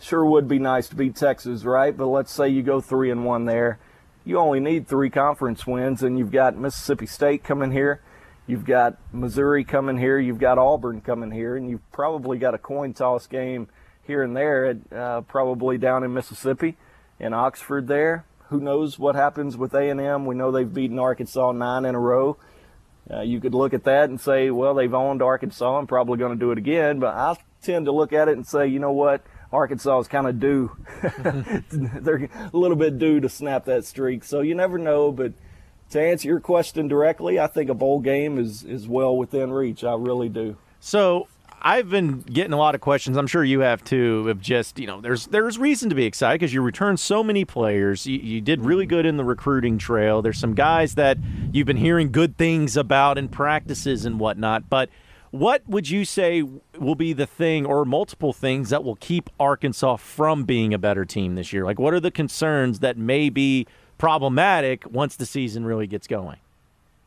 Sure 0.00 0.24
would 0.24 0.48
be 0.48 0.58
nice 0.58 0.88
to 0.88 0.96
beat 0.96 1.14
Texas, 1.14 1.64
right? 1.64 1.96
But 1.96 2.08
let's 2.08 2.32
say 2.32 2.48
you 2.48 2.62
go 2.62 2.80
three 2.80 3.12
and 3.12 3.24
one 3.24 3.44
there. 3.44 3.78
You 4.24 4.38
only 4.38 4.58
need 4.58 4.88
three 4.88 5.08
conference 5.08 5.64
wins, 5.64 6.02
and 6.02 6.18
you've 6.18 6.32
got 6.32 6.58
Mississippi 6.58 7.06
State 7.06 7.44
coming 7.44 7.70
here. 7.70 8.02
You've 8.48 8.64
got 8.64 8.98
Missouri 9.12 9.62
coming 9.62 9.98
here. 9.98 10.18
You've 10.18 10.40
got 10.40 10.58
Auburn 10.58 11.00
coming 11.00 11.30
here, 11.30 11.56
and 11.56 11.70
you've 11.70 11.92
probably 11.92 12.38
got 12.38 12.54
a 12.54 12.58
coin 12.58 12.92
toss 12.92 13.28
game 13.28 13.68
here 14.02 14.24
and 14.24 14.36
there, 14.36 14.66
at, 14.66 14.92
uh, 14.92 15.20
probably 15.22 15.78
down 15.78 16.02
in 16.02 16.12
Mississippi, 16.12 16.76
in 17.18 17.32
Oxford. 17.32 17.88
There, 17.88 18.24
who 18.48 18.60
knows 18.60 18.98
what 18.98 19.14
happens 19.14 19.56
with 19.56 19.74
A&M? 19.74 20.26
We 20.26 20.34
know 20.34 20.50
they've 20.50 20.72
beaten 20.72 20.98
Arkansas 20.98 21.52
nine 21.52 21.84
in 21.84 21.94
a 21.94 22.00
row. 22.00 22.36
Uh, 23.10 23.20
you 23.20 23.40
could 23.40 23.54
look 23.54 23.72
at 23.72 23.84
that 23.84 24.08
and 24.08 24.20
say, 24.20 24.50
well, 24.50 24.74
they've 24.74 24.92
owned 24.92 25.22
Arkansas 25.22 25.78
and 25.78 25.88
probably 25.88 26.18
going 26.18 26.32
to 26.32 26.38
do 26.38 26.50
it 26.50 26.58
again. 26.58 26.98
But 26.98 27.14
I 27.14 27.36
tend 27.62 27.86
to 27.86 27.92
look 27.92 28.12
at 28.12 28.28
it 28.28 28.36
and 28.36 28.46
say, 28.46 28.66
you 28.66 28.78
know 28.78 28.92
what? 28.92 29.22
Arkansas 29.52 30.00
is 30.00 30.08
kind 30.08 30.26
of 30.26 30.40
due. 30.40 30.76
They're 31.70 32.28
a 32.52 32.56
little 32.56 32.76
bit 32.76 32.98
due 32.98 33.20
to 33.20 33.28
snap 33.28 33.66
that 33.66 33.84
streak. 33.84 34.24
So 34.24 34.40
you 34.40 34.54
never 34.54 34.76
know, 34.76 35.12
but 35.12 35.32
to 35.90 36.02
answer 36.02 36.28
your 36.28 36.40
question 36.40 36.88
directly, 36.88 37.38
I 37.38 37.46
think 37.46 37.70
a 37.70 37.74
bowl 37.74 38.00
game 38.00 38.38
is 38.38 38.64
is 38.64 38.88
well 38.88 39.16
within 39.16 39.52
reach. 39.52 39.84
I 39.84 39.94
really 39.94 40.28
do. 40.28 40.56
So 40.80 41.28
I've 41.66 41.90
been 41.90 42.20
getting 42.20 42.52
a 42.52 42.56
lot 42.56 42.76
of 42.76 42.80
questions. 42.80 43.16
I'm 43.16 43.26
sure 43.26 43.42
you 43.42 43.58
have 43.58 43.82
too. 43.82 44.28
Of 44.28 44.40
just 44.40 44.78
you 44.78 44.86
know, 44.86 45.00
there's 45.00 45.26
there's 45.26 45.58
reason 45.58 45.88
to 45.88 45.96
be 45.96 46.04
excited 46.04 46.38
because 46.38 46.54
you 46.54 46.62
returned 46.62 47.00
so 47.00 47.24
many 47.24 47.44
players. 47.44 48.06
You, 48.06 48.20
you 48.20 48.40
did 48.40 48.60
really 48.60 48.86
good 48.86 49.04
in 49.04 49.16
the 49.16 49.24
recruiting 49.24 49.76
trail. 49.76 50.22
There's 50.22 50.38
some 50.38 50.54
guys 50.54 50.94
that 50.94 51.18
you've 51.50 51.66
been 51.66 51.76
hearing 51.76 52.12
good 52.12 52.36
things 52.36 52.76
about 52.76 53.18
in 53.18 53.28
practices 53.28 54.04
and 54.04 54.20
whatnot. 54.20 54.70
But 54.70 54.90
what 55.32 55.68
would 55.68 55.90
you 55.90 56.04
say 56.04 56.44
will 56.78 56.94
be 56.94 57.12
the 57.12 57.26
thing 57.26 57.66
or 57.66 57.84
multiple 57.84 58.32
things 58.32 58.70
that 58.70 58.84
will 58.84 58.94
keep 58.94 59.28
Arkansas 59.40 59.96
from 59.96 60.44
being 60.44 60.72
a 60.72 60.78
better 60.78 61.04
team 61.04 61.34
this 61.34 61.52
year? 61.52 61.64
Like, 61.64 61.80
what 61.80 61.92
are 61.92 61.98
the 61.98 62.12
concerns 62.12 62.78
that 62.78 62.96
may 62.96 63.28
be 63.28 63.66
problematic 63.98 64.88
once 64.88 65.16
the 65.16 65.26
season 65.26 65.64
really 65.64 65.88
gets 65.88 66.06
going? 66.06 66.36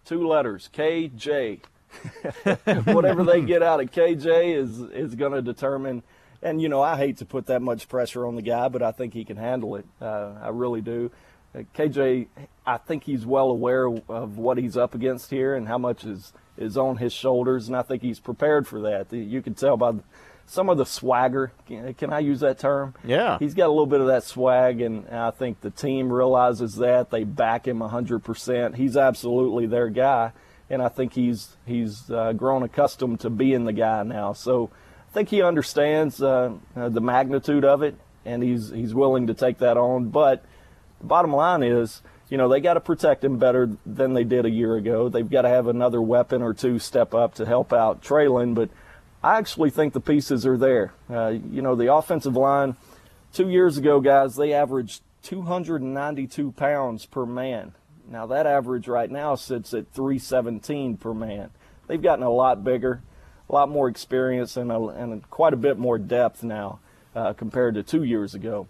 Two 0.04 0.28
letters, 0.28 0.70
KJ. 0.74 1.62
Whatever 2.86 3.24
they 3.24 3.42
get 3.42 3.64
out 3.64 3.82
of 3.82 3.92
KJ 3.92 4.56
is 4.56 4.80
is 4.80 5.16
going 5.16 5.34
to 5.34 5.42
determine. 5.42 6.04
And 6.42 6.62
you 6.62 6.70
know, 6.70 6.82
I 6.82 6.98
hate 6.98 7.18
to 7.18 7.26
put 7.26 7.48
that 7.48 7.62
much 7.62 7.90
pressure 7.90 8.26
on 8.26 8.36
the 8.36 8.42
guy, 8.42 8.68
but 8.70 8.82
I 8.82 8.92
think 8.92 9.14
he 9.14 9.26
can 9.26 9.38
handle 9.38 9.76
it. 9.76 9.86
Uh, 10.02 10.34
I 10.42 10.50
really 10.50 10.82
do. 10.82 11.12
Uh, 11.54 11.64
KJ, 11.76 12.28
I 12.66 12.78
think 12.78 13.04
he's 13.04 13.26
well 13.26 13.50
aware 13.50 13.88
of 13.88 14.38
what 14.38 14.58
he's 14.58 14.78
up 14.78 14.94
against 14.96 15.32
here 15.32 15.56
and 15.56 15.68
how 15.68 15.78
much 15.78 16.06
is 16.06 16.34
is 16.58 16.78
on 16.78 16.98
his 16.98 17.14
shoulders, 17.14 17.68
and 17.68 17.76
I 17.76 17.82
think 17.82 18.02
he's 18.02 18.20
prepared 18.20 18.68
for 18.68 18.82
that. 18.82 19.12
You 19.14 19.42
can 19.42 19.54
tell 19.54 19.78
by 19.78 19.94
some 20.50 20.70
of 20.70 20.78
the 20.78 20.86
swagger. 20.86 21.52
Can 21.68 22.12
I 22.12 22.20
use 22.20 22.40
that 22.42 22.60
term? 22.60 22.96
Yeah. 23.04 23.38
He's 23.40 23.54
got 23.54 23.68
a 23.68 23.70
little 23.70 23.86
bit 23.86 24.02
of 24.02 24.08
that 24.08 24.24
swag, 24.24 24.82
and 24.82 25.08
I 25.08 25.32
think 25.32 25.62
the 25.62 25.70
team 25.70 26.12
realizes 26.12 26.76
that. 26.78 27.12
They 27.12 27.24
back 27.24 27.68
him 27.68 27.80
100%. 27.80 28.76
He's 28.76 28.98
absolutely 28.98 29.68
their 29.68 29.90
guy, 29.90 30.32
and 30.70 30.82
I 30.82 30.90
think 30.90 31.14
he's 31.14 31.56
he's 31.66 32.10
uh, 32.12 32.34
grown 32.34 32.64
accustomed 32.64 33.22
to 33.22 33.30
being 33.30 33.66
the 33.66 33.74
guy 33.74 34.04
now. 34.04 34.34
So 34.34 34.70
I 35.10 35.14
think 35.14 35.30
he 35.30 35.42
understands 35.42 36.22
uh, 36.22 36.54
uh, 36.76 36.90
the 36.90 37.02
magnitude 37.02 37.66
of 37.66 37.82
it, 37.82 37.96
and 38.26 38.44
he's 38.44 38.70
he's 38.70 38.94
willing 38.94 39.28
to 39.28 39.34
take 39.34 39.60
that 39.60 39.78
on. 39.78 40.10
But 40.10 40.44
the 41.00 41.08
bottom 41.08 41.34
line 41.34 41.64
is, 41.64 42.02
you 42.30 42.38
know, 42.38 42.50
they 42.50 42.60
got 42.60 42.76
to 42.76 42.82
protect 42.82 43.24
him 43.24 43.38
better 43.38 43.70
than 43.86 44.14
they 44.14 44.24
did 44.24 44.46
a 44.46 44.52
year 44.52 44.76
ago. 44.76 45.10
They've 45.10 45.30
got 45.30 45.44
to 45.44 45.50
have 45.50 45.68
another 45.68 46.02
weapon 46.02 46.42
or 46.42 46.54
two 46.54 46.80
step 46.80 47.14
up 47.14 47.36
to 47.36 47.46
help 47.46 47.74
out 47.74 48.02
Treylon, 48.02 48.54
but– 48.56 48.70
I 49.24 49.38
actually 49.38 49.70
think 49.70 49.94
the 49.94 50.00
pieces 50.00 50.46
are 50.46 50.58
there. 50.58 50.94
Uh, 51.10 51.34
you 51.52 51.62
know, 51.62 51.76
the 51.76 51.94
offensive 51.94 52.36
line, 52.36 52.78
two 53.34 53.50
years 53.50 53.78
ago, 53.78 54.00
guys, 54.00 54.36
they 54.36 54.54
averaged 54.54 55.02
292 55.24 56.54
pounds 56.54 57.06
per 57.06 57.26
man. 57.26 57.74
Now, 58.10 58.26
that 58.28 58.48
average 58.48 58.88
right 58.88 59.10
now 59.10 59.36
sits 59.36 59.74
at 59.74 59.92
317 59.94 60.98
per 60.98 61.14
man. 61.14 61.52
They've 61.88 62.02
gotten 62.02 62.24
a 62.24 62.30
lot 62.30 62.64
bigger, 62.64 63.02
a 63.50 63.54
lot 63.54 63.70
more 63.70 63.88
experience, 63.88 64.58
and, 64.58 64.72
a, 64.72 64.80
and 64.80 65.28
quite 65.30 65.54
a 65.54 65.58
bit 65.58 65.78
more 65.78 65.98
depth 65.98 66.44
now 66.44 66.80
uh, 67.16 67.34
compared 67.34 67.76
to 67.76 67.84
two 67.84 68.04
years 68.04 68.34
ago. 68.34 68.68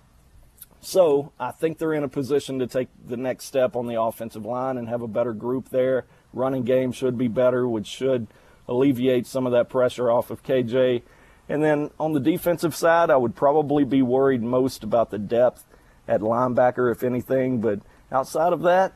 So 0.82 1.32
I 1.40 1.52
think 1.52 1.78
they're 1.78 1.94
in 1.94 2.04
a 2.04 2.10
position 2.10 2.60
to 2.60 2.68
take 2.68 2.88
the 3.06 3.18
next 3.18 3.46
step 3.46 3.76
on 3.76 3.88
the 3.88 4.02
offensive 4.02 4.46
line 4.46 4.78
and 4.78 4.88
have 4.88 5.02
a 5.02 5.08
better 5.08 5.34
group 5.34 5.70
there. 5.70 6.06
Running 6.32 6.64
game 6.64 6.92
should 6.92 7.18
be 7.18 7.28
better, 7.28 7.68
which 7.68 7.88
should– 7.88 8.28
alleviate 8.70 9.26
some 9.26 9.46
of 9.46 9.52
that 9.52 9.68
pressure 9.68 10.12
off 10.12 10.30
of 10.30 10.44
KJ. 10.44 11.02
And 11.50 11.64
then 11.64 11.90
on 12.00 12.14
the 12.14 12.20
defensive 12.20 12.76
side, 12.76 13.10
I 13.10 13.18
would 13.18 13.36
probably 13.36 13.84
be 13.84 14.04
worried 14.04 14.44
most 14.44 14.84
about 14.84 15.10
the 15.10 15.18
depth 15.18 15.66
at 16.08 16.22
linebacker, 16.22 16.92
if 16.92 17.04
anything. 17.04 17.60
But 17.60 17.80
outside 18.12 18.54
of 18.54 18.62
that, 18.62 18.94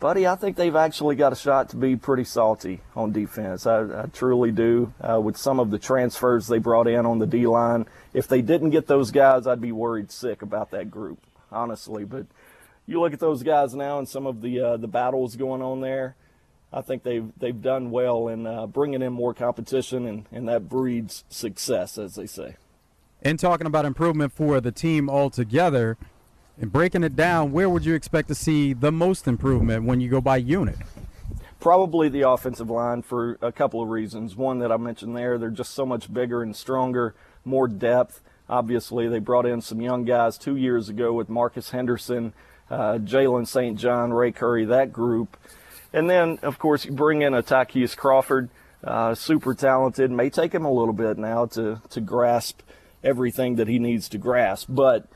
buddy, 0.00 0.26
I 0.26 0.36
think 0.36 0.56
they've 0.56 0.74
actually 0.74 1.16
got 1.16 1.32
a 1.32 1.36
shot 1.36 1.70
to 1.70 1.76
be 1.76 1.96
pretty 1.96 2.24
salty 2.24 2.80
on 2.94 3.12
defense. 3.12 3.66
I, 3.66 4.02
I 4.02 4.06
truly 4.12 4.52
do. 4.52 4.92
Uh, 5.00 5.20
with 5.20 5.36
some 5.36 5.60
of 5.60 5.70
the 5.70 5.78
transfers 5.78 6.46
they 6.46 6.58
brought 6.58 6.86
in 6.86 7.06
on 7.06 7.18
the 7.18 7.26
D 7.26 7.46
line, 7.46 7.86
if 8.12 8.28
they 8.28 8.42
didn't 8.42 8.70
get 8.70 8.86
those 8.86 9.10
guys, 9.10 9.46
I'd 9.46 9.60
be 9.60 9.72
worried 9.72 10.10
sick 10.10 10.42
about 10.42 10.70
that 10.70 10.90
group, 10.90 11.18
honestly. 11.50 12.04
But 12.04 12.26
you 12.86 13.00
look 13.00 13.12
at 13.12 13.20
those 13.20 13.42
guys 13.42 13.74
now 13.74 13.98
and 13.98 14.08
some 14.08 14.26
of 14.26 14.40
the 14.40 14.60
uh, 14.60 14.76
the 14.76 14.88
battles 14.88 15.36
going 15.36 15.62
on 15.62 15.80
there. 15.80 16.16
I 16.72 16.82
think 16.82 17.02
they've 17.02 17.30
they've 17.38 17.60
done 17.60 17.90
well 17.90 18.28
in 18.28 18.46
uh, 18.46 18.66
bringing 18.66 19.02
in 19.02 19.12
more 19.12 19.34
competition, 19.34 20.06
and, 20.06 20.26
and 20.30 20.48
that 20.48 20.68
breeds 20.68 21.24
success, 21.28 21.98
as 21.98 22.14
they 22.14 22.26
say. 22.26 22.56
And 23.22 23.38
talking 23.38 23.66
about 23.66 23.84
improvement 23.84 24.32
for 24.32 24.60
the 24.60 24.70
team 24.70 25.10
altogether, 25.10 25.96
and 26.60 26.72
breaking 26.72 27.04
it 27.04 27.16
down, 27.16 27.52
where 27.52 27.68
would 27.68 27.84
you 27.84 27.94
expect 27.94 28.28
to 28.28 28.34
see 28.34 28.72
the 28.72 28.92
most 28.92 29.26
improvement 29.26 29.84
when 29.84 30.00
you 30.00 30.08
go 30.08 30.20
by 30.20 30.36
unit? 30.36 30.76
Probably 31.60 32.08
the 32.08 32.28
offensive 32.28 32.70
line 32.70 33.02
for 33.02 33.38
a 33.42 33.52
couple 33.52 33.82
of 33.82 33.88
reasons. 33.88 34.36
One 34.36 34.58
that 34.60 34.70
I 34.70 34.76
mentioned 34.76 35.16
there, 35.16 35.38
they're 35.38 35.50
just 35.50 35.74
so 35.74 35.84
much 35.84 36.12
bigger 36.12 36.42
and 36.42 36.54
stronger, 36.54 37.14
more 37.44 37.68
depth. 37.68 38.20
Obviously, 38.48 39.08
they 39.08 39.18
brought 39.18 39.46
in 39.46 39.60
some 39.60 39.80
young 39.80 40.04
guys 40.04 40.38
two 40.38 40.56
years 40.56 40.88
ago 40.88 41.12
with 41.12 41.28
Marcus 41.28 41.70
Henderson, 41.70 42.32
uh, 42.70 42.94
Jalen 42.94 43.46
St. 43.46 43.78
John, 43.78 44.12
Ray 44.12 44.32
Curry, 44.32 44.64
that 44.66 44.92
group. 44.92 45.36
And 45.92 46.08
then, 46.08 46.38
of 46.42 46.58
course, 46.58 46.84
you 46.84 46.92
bring 46.92 47.22
in 47.22 47.34
a 47.34 47.42
Ty'Kieast 47.42 47.96
Crawford, 47.96 48.48
uh, 48.84 49.14
super 49.14 49.54
talented. 49.54 50.10
May 50.10 50.30
take 50.30 50.54
him 50.54 50.64
a 50.64 50.72
little 50.72 50.92
bit 50.92 51.18
now 51.18 51.46
to, 51.46 51.82
to 51.90 52.00
grasp 52.00 52.60
everything 53.02 53.56
that 53.56 53.68
he 53.68 53.78
needs 53.78 54.08
to 54.10 54.18
grasp. 54.18 54.68
But 54.68 55.06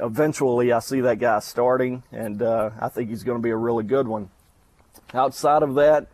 eventually, 0.00 0.72
I 0.72 0.80
see 0.80 1.00
that 1.02 1.18
guy 1.18 1.38
starting, 1.40 2.02
and 2.12 2.42
uh, 2.42 2.70
I 2.80 2.88
think 2.88 3.10
he's 3.10 3.22
going 3.22 3.38
to 3.38 3.42
be 3.42 3.50
a 3.50 3.56
really 3.56 3.84
good 3.84 4.08
one. 4.08 4.30
Outside 5.14 5.62
of 5.62 5.74
that, 5.74 6.08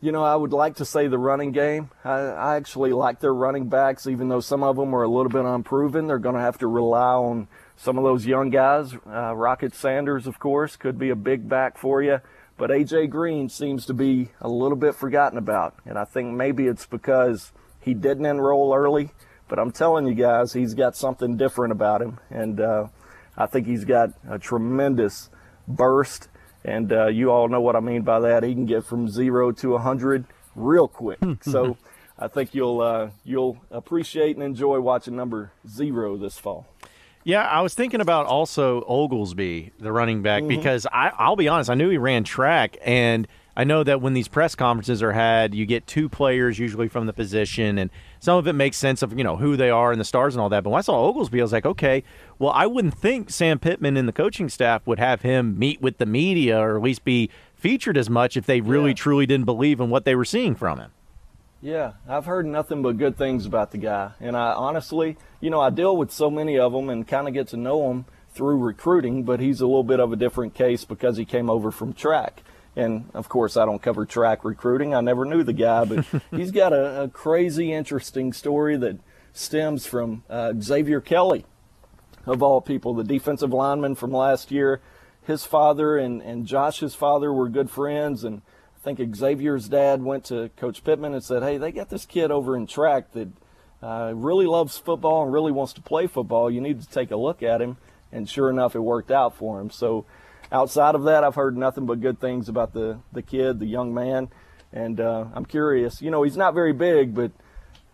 you 0.00 0.12
know, 0.12 0.22
I 0.22 0.36
would 0.36 0.52
like 0.52 0.76
to 0.76 0.84
say 0.84 1.08
the 1.08 1.18
running 1.18 1.50
game. 1.50 1.90
I, 2.04 2.18
I 2.18 2.56
actually 2.56 2.92
like 2.92 3.20
their 3.20 3.34
running 3.34 3.68
backs, 3.68 4.06
even 4.06 4.28
though 4.28 4.40
some 4.40 4.62
of 4.62 4.76
them 4.76 4.94
are 4.94 5.02
a 5.02 5.08
little 5.08 5.30
bit 5.30 5.44
unproven. 5.44 6.06
They're 6.06 6.18
going 6.18 6.36
to 6.36 6.40
have 6.40 6.58
to 6.58 6.68
rely 6.68 7.14
on 7.14 7.48
some 7.76 7.98
of 7.98 8.04
those 8.04 8.24
young 8.24 8.50
guys. 8.50 8.94
Uh, 9.06 9.34
Rocket 9.34 9.74
Sanders, 9.74 10.26
of 10.26 10.38
course, 10.38 10.76
could 10.76 10.98
be 10.98 11.10
a 11.10 11.16
big 11.16 11.48
back 11.48 11.76
for 11.76 12.00
you. 12.02 12.20
But 12.56 12.70
AJ 12.70 13.10
Green 13.10 13.48
seems 13.48 13.86
to 13.86 13.94
be 13.94 14.28
a 14.40 14.48
little 14.48 14.76
bit 14.76 14.94
forgotten 14.94 15.38
about. 15.38 15.74
And 15.84 15.98
I 15.98 16.04
think 16.04 16.34
maybe 16.34 16.66
it's 16.66 16.86
because 16.86 17.52
he 17.80 17.94
didn't 17.94 18.26
enroll 18.26 18.74
early. 18.74 19.10
But 19.48 19.58
I'm 19.58 19.72
telling 19.72 20.06
you 20.06 20.14
guys, 20.14 20.52
he's 20.52 20.74
got 20.74 20.94
something 20.94 21.36
different 21.36 21.72
about 21.72 22.02
him. 22.02 22.18
And 22.30 22.60
uh, 22.60 22.88
I 23.38 23.46
think 23.46 23.66
he's 23.66 23.84
got 23.84 24.10
a 24.28 24.38
tremendous 24.38 25.30
burst. 25.66 26.28
And 26.64 26.92
uh, 26.92 27.06
you 27.06 27.30
all 27.30 27.48
know 27.48 27.60
what 27.60 27.76
I 27.76 27.80
mean 27.80 28.02
by 28.02 28.20
that. 28.20 28.42
He 28.42 28.52
can 28.52 28.66
get 28.66 28.84
from 28.84 29.08
zero 29.08 29.52
to 29.52 29.70
100 29.70 30.26
real 30.56 30.88
quick. 30.88 31.20
so 31.40 31.78
I 32.18 32.26
think 32.26 32.52
you'll 32.52 32.80
uh, 32.80 33.10
you'll 33.24 33.58
appreciate 33.70 34.36
and 34.36 34.44
enjoy 34.44 34.80
watching 34.80 35.14
number 35.14 35.52
zero 35.66 36.16
this 36.16 36.36
fall. 36.36 36.66
Yeah, 37.22 37.46
I 37.46 37.60
was 37.60 37.74
thinking 37.74 38.00
about 38.00 38.26
also 38.26 38.84
Oglesby, 38.88 39.72
the 39.78 39.92
running 39.92 40.22
back, 40.22 40.42
mm-hmm. 40.42 40.48
because 40.48 40.86
I, 40.92 41.12
I'll 41.16 41.36
be 41.36 41.46
honest, 41.46 41.70
I 41.70 41.74
knew 41.74 41.90
he 41.90 41.98
ran 41.98 42.24
track, 42.24 42.76
and 42.84 43.28
I 43.58 43.64
know 43.64 43.82
that 43.82 44.00
when 44.00 44.14
these 44.14 44.28
press 44.28 44.54
conferences 44.54 45.02
are 45.02 45.10
had, 45.12 45.52
you 45.52 45.66
get 45.66 45.84
two 45.88 46.08
players 46.08 46.60
usually 46.60 46.86
from 46.86 47.06
the 47.06 47.12
position, 47.12 47.76
and 47.76 47.90
some 48.20 48.38
of 48.38 48.46
it 48.46 48.52
makes 48.52 48.76
sense 48.76 49.02
of 49.02 49.18
you 49.18 49.24
know 49.24 49.36
who 49.36 49.56
they 49.56 49.68
are 49.68 49.90
and 49.90 50.00
the 50.00 50.04
stars 50.04 50.36
and 50.36 50.40
all 50.40 50.48
that. 50.50 50.62
But 50.62 50.70
when 50.70 50.78
I 50.78 50.82
saw 50.82 50.94
Oglesby, 51.08 51.40
I 51.40 51.42
was 51.42 51.52
like, 51.52 51.66
okay, 51.66 52.04
well, 52.38 52.52
I 52.54 52.66
wouldn't 52.66 52.96
think 52.96 53.30
Sam 53.30 53.58
Pittman 53.58 53.96
and 53.96 54.06
the 54.06 54.12
coaching 54.12 54.48
staff 54.48 54.86
would 54.86 55.00
have 55.00 55.22
him 55.22 55.58
meet 55.58 55.82
with 55.82 55.98
the 55.98 56.06
media 56.06 56.56
or 56.60 56.76
at 56.76 56.82
least 56.82 57.04
be 57.04 57.30
featured 57.56 57.98
as 57.98 58.08
much 58.08 58.36
if 58.36 58.46
they 58.46 58.60
really 58.60 58.90
Yeah. 58.90 58.94
truly 58.94 59.26
didn't 59.26 59.46
believe 59.46 59.80
in 59.80 59.90
what 59.90 60.04
they 60.04 60.14
were 60.14 60.24
seeing 60.24 60.54
from 60.54 60.78
him. 60.78 60.92
Yeah, 61.60 61.94
I've 62.08 62.26
heard 62.26 62.46
nothing 62.46 62.82
but 62.82 62.96
good 62.96 63.16
things 63.18 63.44
about 63.44 63.72
the 63.72 63.78
guy. 63.78 64.12
And 64.20 64.36
I 64.36 64.52
honestly, 64.52 65.16
you 65.40 65.50
know, 65.50 65.60
I 65.60 65.70
deal 65.70 65.96
with 65.96 66.12
so 66.12 66.30
many 66.30 66.56
of 66.56 66.72
them 66.72 66.88
and 66.88 67.08
kind 67.08 67.26
of 67.26 67.34
get 67.34 67.48
to 67.48 67.56
know 67.56 67.88
them 67.88 68.04
through 68.30 68.58
recruiting, 68.58 69.24
but 69.24 69.40
he's 69.40 69.60
a 69.60 69.66
little 69.66 69.82
bit 69.82 69.98
of 69.98 70.12
a 70.12 70.16
different 70.16 70.54
case 70.54 70.84
because 70.84 71.16
he 71.16 71.24
came 71.24 71.50
over 71.50 71.72
from 71.72 71.92
track. 71.92 72.44
And 72.78 73.10
of 73.12 73.28
course, 73.28 73.56
I 73.56 73.64
don't 73.64 73.82
cover 73.82 74.06
track 74.06 74.44
recruiting. 74.44 74.94
I 74.94 75.00
never 75.00 75.24
knew 75.24 75.42
the 75.42 75.52
guy, 75.52 75.84
but 75.84 76.06
he's 76.30 76.52
got 76.52 76.72
a, 76.72 77.02
a 77.02 77.08
crazy, 77.08 77.72
interesting 77.72 78.32
story 78.32 78.76
that 78.76 78.98
stems 79.32 79.84
from 79.84 80.22
uh, 80.30 80.52
Xavier 80.60 81.00
Kelly, 81.00 81.44
of 82.24 82.40
all 82.40 82.60
people, 82.60 82.94
the 82.94 83.02
defensive 83.02 83.52
lineman 83.52 83.96
from 83.96 84.12
last 84.12 84.52
year. 84.52 84.80
His 85.26 85.44
father 85.44 85.98
and, 85.98 86.22
and 86.22 86.46
Josh's 86.46 86.94
father 86.94 87.32
were 87.32 87.48
good 87.48 87.68
friends, 87.68 88.22
and 88.22 88.42
I 88.76 88.80
think 88.84 89.14
Xavier's 89.14 89.68
dad 89.68 90.04
went 90.04 90.24
to 90.26 90.50
Coach 90.56 90.84
Pittman 90.84 91.14
and 91.14 91.22
said, 91.22 91.42
"Hey, 91.42 91.58
they 91.58 91.72
got 91.72 91.88
this 91.88 92.06
kid 92.06 92.30
over 92.30 92.56
in 92.56 92.68
track 92.68 93.10
that 93.12 93.28
uh, 93.82 94.12
really 94.14 94.46
loves 94.46 94.78
football 94.78 95.24
and 95.24 95.32
really 95.32 95.52
wants 95.52 95.72
to 95.72 95.82
play 95.82 96.06
football. 96.06 96.48
You 96.48 96.60
need 96.60 96.80
to 96.80 96.88
take 96.88 97.10
a 97.10 97.16
look 97.16 97.42
at 97.42 97.60
him." 97.60 97.76
And 98.12 98.30
sure 98.30 98.48
enough, 98.48 98.76
it 98.76 98.80
worked 98.80 99.10
out 99.10 99.36
for 99.36 99.60
him. 99.60 99.68
So, 99.68 100.06
outside 100.50 100.94
of 100.94 101.04
that, 101.04 101.24
I've 101.24 101.34
heard 101.34 101.56
nothing 101.56 101.86
but 101.86 102.00
good 102.00 102.20
things 102.20 102.48
about 102.48 102.72
the 102.72 102.98
the 103.12 103.22
kid, 103.22 103.58
the 103.58 103.66
young 103.66 103.94
man, 103.94 104.28
and 104.72 105.00
uh, 105.00 105.26
I'm 105.34 105.44
curious. 105.44 106.00
You 106.02 106.10
know, 106.10 106.22
he's 106.22 106.36
not 106.36 106.54
very 106.54 106.72
big, 106.72 107.14
but 107.14 107.32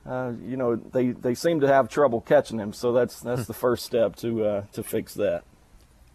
uh, 0.06 0.32
you 0.44 0.56
know 0.56 0.76
they, 0.76 1.12
they 1.12 1.34
seem 1.34 1.60
to 1.60 1.68
have 1.68 1.88
trouble 1.88 2.20
catching 2.20 2.58
him. 2.58 2.72
So 2.72 2.92
that's 2.92 3.20
that's 3.20 3.46
the 3.46 3.54
first 3.54 3.84
step 3.84 4.16
to 4.16 4.44
uh, 4.44 4.64
to 4.72 4.82
fix 4.82 5.14
that. 5.14 5.44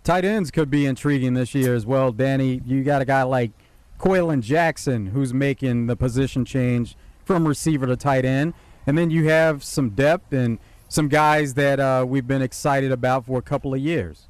Tight 0.03 0.25
ends 0.25 0.50
could 0.50 0.72
be 0.72 0.86
intriguing 0.86 1.34
this 1.34 1.53
year 1.53 1.75
as 1.75 1.86
well, 1.86 2.12
Danny. 2.12 2.62
You 2.65 2.84
got 2.84 3.01
a 3.01 3.05
guy 3.05 3.24
like 3.24 3.51
Koilan 4.00 4.41
Jackson 4.41 5.08
who's 5.08 5.34
making 5.34 5.88
the 5.88 5.96
position 5.96 6.46
change 6.46 6.96
from 7.25 7.48
receiver 7.48 7.86
to 7.86 7.96
tight 7.96 8.25
end, 8.25 8.53
and 8.88 8.98
then 8.98 9.12
you 9.12 9.29
have 9.29 9.63
some 9.63 9.89
depth 9.89 10.34
and 10.34 10.58
some 10.88 11.08
guys 11.08 11.53
that 11.55 11.79
uh, 11.79 12.05
we've 12.08 12.25
been 12.25 12.41
excited 12.41 12.91
about 12.91 13.25
for 13.25 13.38
a 13.38 13.41
couple 13.41 13.74
of 13.74 13.79
years. 13.79 14.27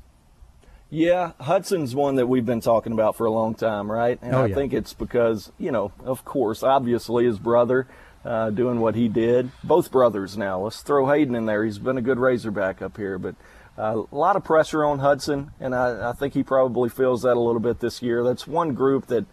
Yeah, 0.92 1.34
Hudson's 1.40 1.94
one 1.94 2.16
that 2.16 2.26
we've 2.28 2.46
been 2.46 2.62
talking 2.62 2.94
about 2.94 3.16
for 3.16 3.26
a 3.28 3.32
long 3.32 3.54
time, 3.54 3.92
right? 3.92 4.18
And 4.24 4.34
Oh, 4.34 4.44
I 4.44 4.46
yeah. 4.48 4.56
think 4.56 4.74
it's 4.74 4.94
because, 4.94 5.52
you 5.60 5.72
know, 5.72 5.92
of 6.04 6.26
course, 6.26 6.64
obviously 6.64 7.26
his 7.26 7.38
brother 7.38 7.88
uh, 8.26 8.50
doing 8.50 8.80
what 8.80 8.96
he 8.96 9.08
did. 9.08 9.52
Both 9.64 9.92
brothers 9.92 10.36
now. 10.36 10.62
Let's 10.62 10.82
throw 10.82 11.08
Hayden 11.08 11.36
in 11.36 11.46
there. 11.46 11.64
He's 11.64 11.78
been 11.78 11.98
a 11.98 12.02
good 12.02 12.18
Razorback 12.18 12.82
up 12.82 12.98
here, 12.98 13.20
but 13.20 13.36
uh, 13.78 14.02
a 14.12 14.16
lot 14.16 14.36
of 14.36 14.44
pressure 14.44 14.84
on 14.84 14.98
Hudson, 15.00 15.52
and 15.60 15.76
I, 15.76 16.10
I 16.10 16.14
think 16.14 16.34
he 16.34 16.42
probably 16.44 16.90
feels 16.90 17.22
that 17.22 17.38
a 17.38 17.40
little 17.40 17.62
bit 17.62 17.80
this 17.80 18.02
year. 18.02 18.24
That's 18.24 18.48
one 18.48 18.74
group 18.74 19.06
that 19.08 19.26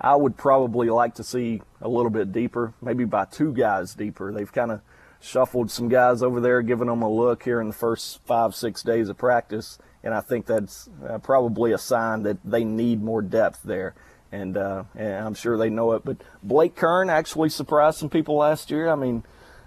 I 0.00 0.14
would 0.14 0.36
probably 0.36 0.88
like 0.88 1.14
to 1.16 1.24
see 1.24 1.62
a 1.80 1.88
little 1.88 2.10
bit 2.10 2.32
deeper, 2.32 2.74
maybe 2.80 3.04
by 3.04 3.24
two 3.24 3.52
guys 3.52 3.94
deeper. 3.94 4.32
They've 4.32 4.50
kind 4.52 4.70
of 4.70 4.80
shuffled 5.20 5.70
some 5.70 5.88
guys 5.88 6.22
over 6.22 6.40
there, 6.40 6.62
giving 6.62 6.86
them 6.86 7.02
a 7.02 7.10
look 7.10 7.42
here 7.42 7.60
in 7.60 7.66
the 7.68 7.74
first 7.74 8.20
five, 8.24 8.54
six 8.54 8.82
days 8.82 9.08
of 9.08 9.18
practice, 9.18 9.78
and 10.04 10.14
I 10.14 10.20
think 10.20 10.46
that's 10.46 10.88
uh, 11.06 11.18
probably 11.18 11.72
a 11.72 11.78
sign 11.78 12.22
that 12.24 12.38
they 12.44 12.64
need 12.64 13.02
more 13.02 13.22
depth 13.22 13.60
there. 13.64 13.94
And, 14.30 14.56
uh, 14.56 14.84
and 14.96 15.26
I'm 15.26 15.34
sure 15.34 15.58
they 15.58 15.70
know 15.70 15.92
it. 15.92 16.04
But 16.04 16.16
Blake 16.42 16.74
Kern 16.74 17.10
actually 17.10 17.50
surprised 17.50 17.98
some 17.98 18.08
people 18.08 18.36
last 18.36 18.70
year. 18.70 18.88
I 18.88 18.94
mean, 18.94 19.24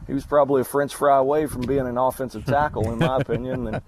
he 0.07 0.13
was 0.13 0.25
probably 0.25 0.61
a 0.61 0.65
French 0.65 0.93
fry 0.93 1.17
away 1.17 1.45
from 1.45 1.61
being 1.61 1.87
an 1.87 1.97
offensive 1.97 2.45
tackle, 2.47 2.91
in 2.91 2.99
my 2.99 3.17
opinion. 3.17 3.67
And 3.67 3.81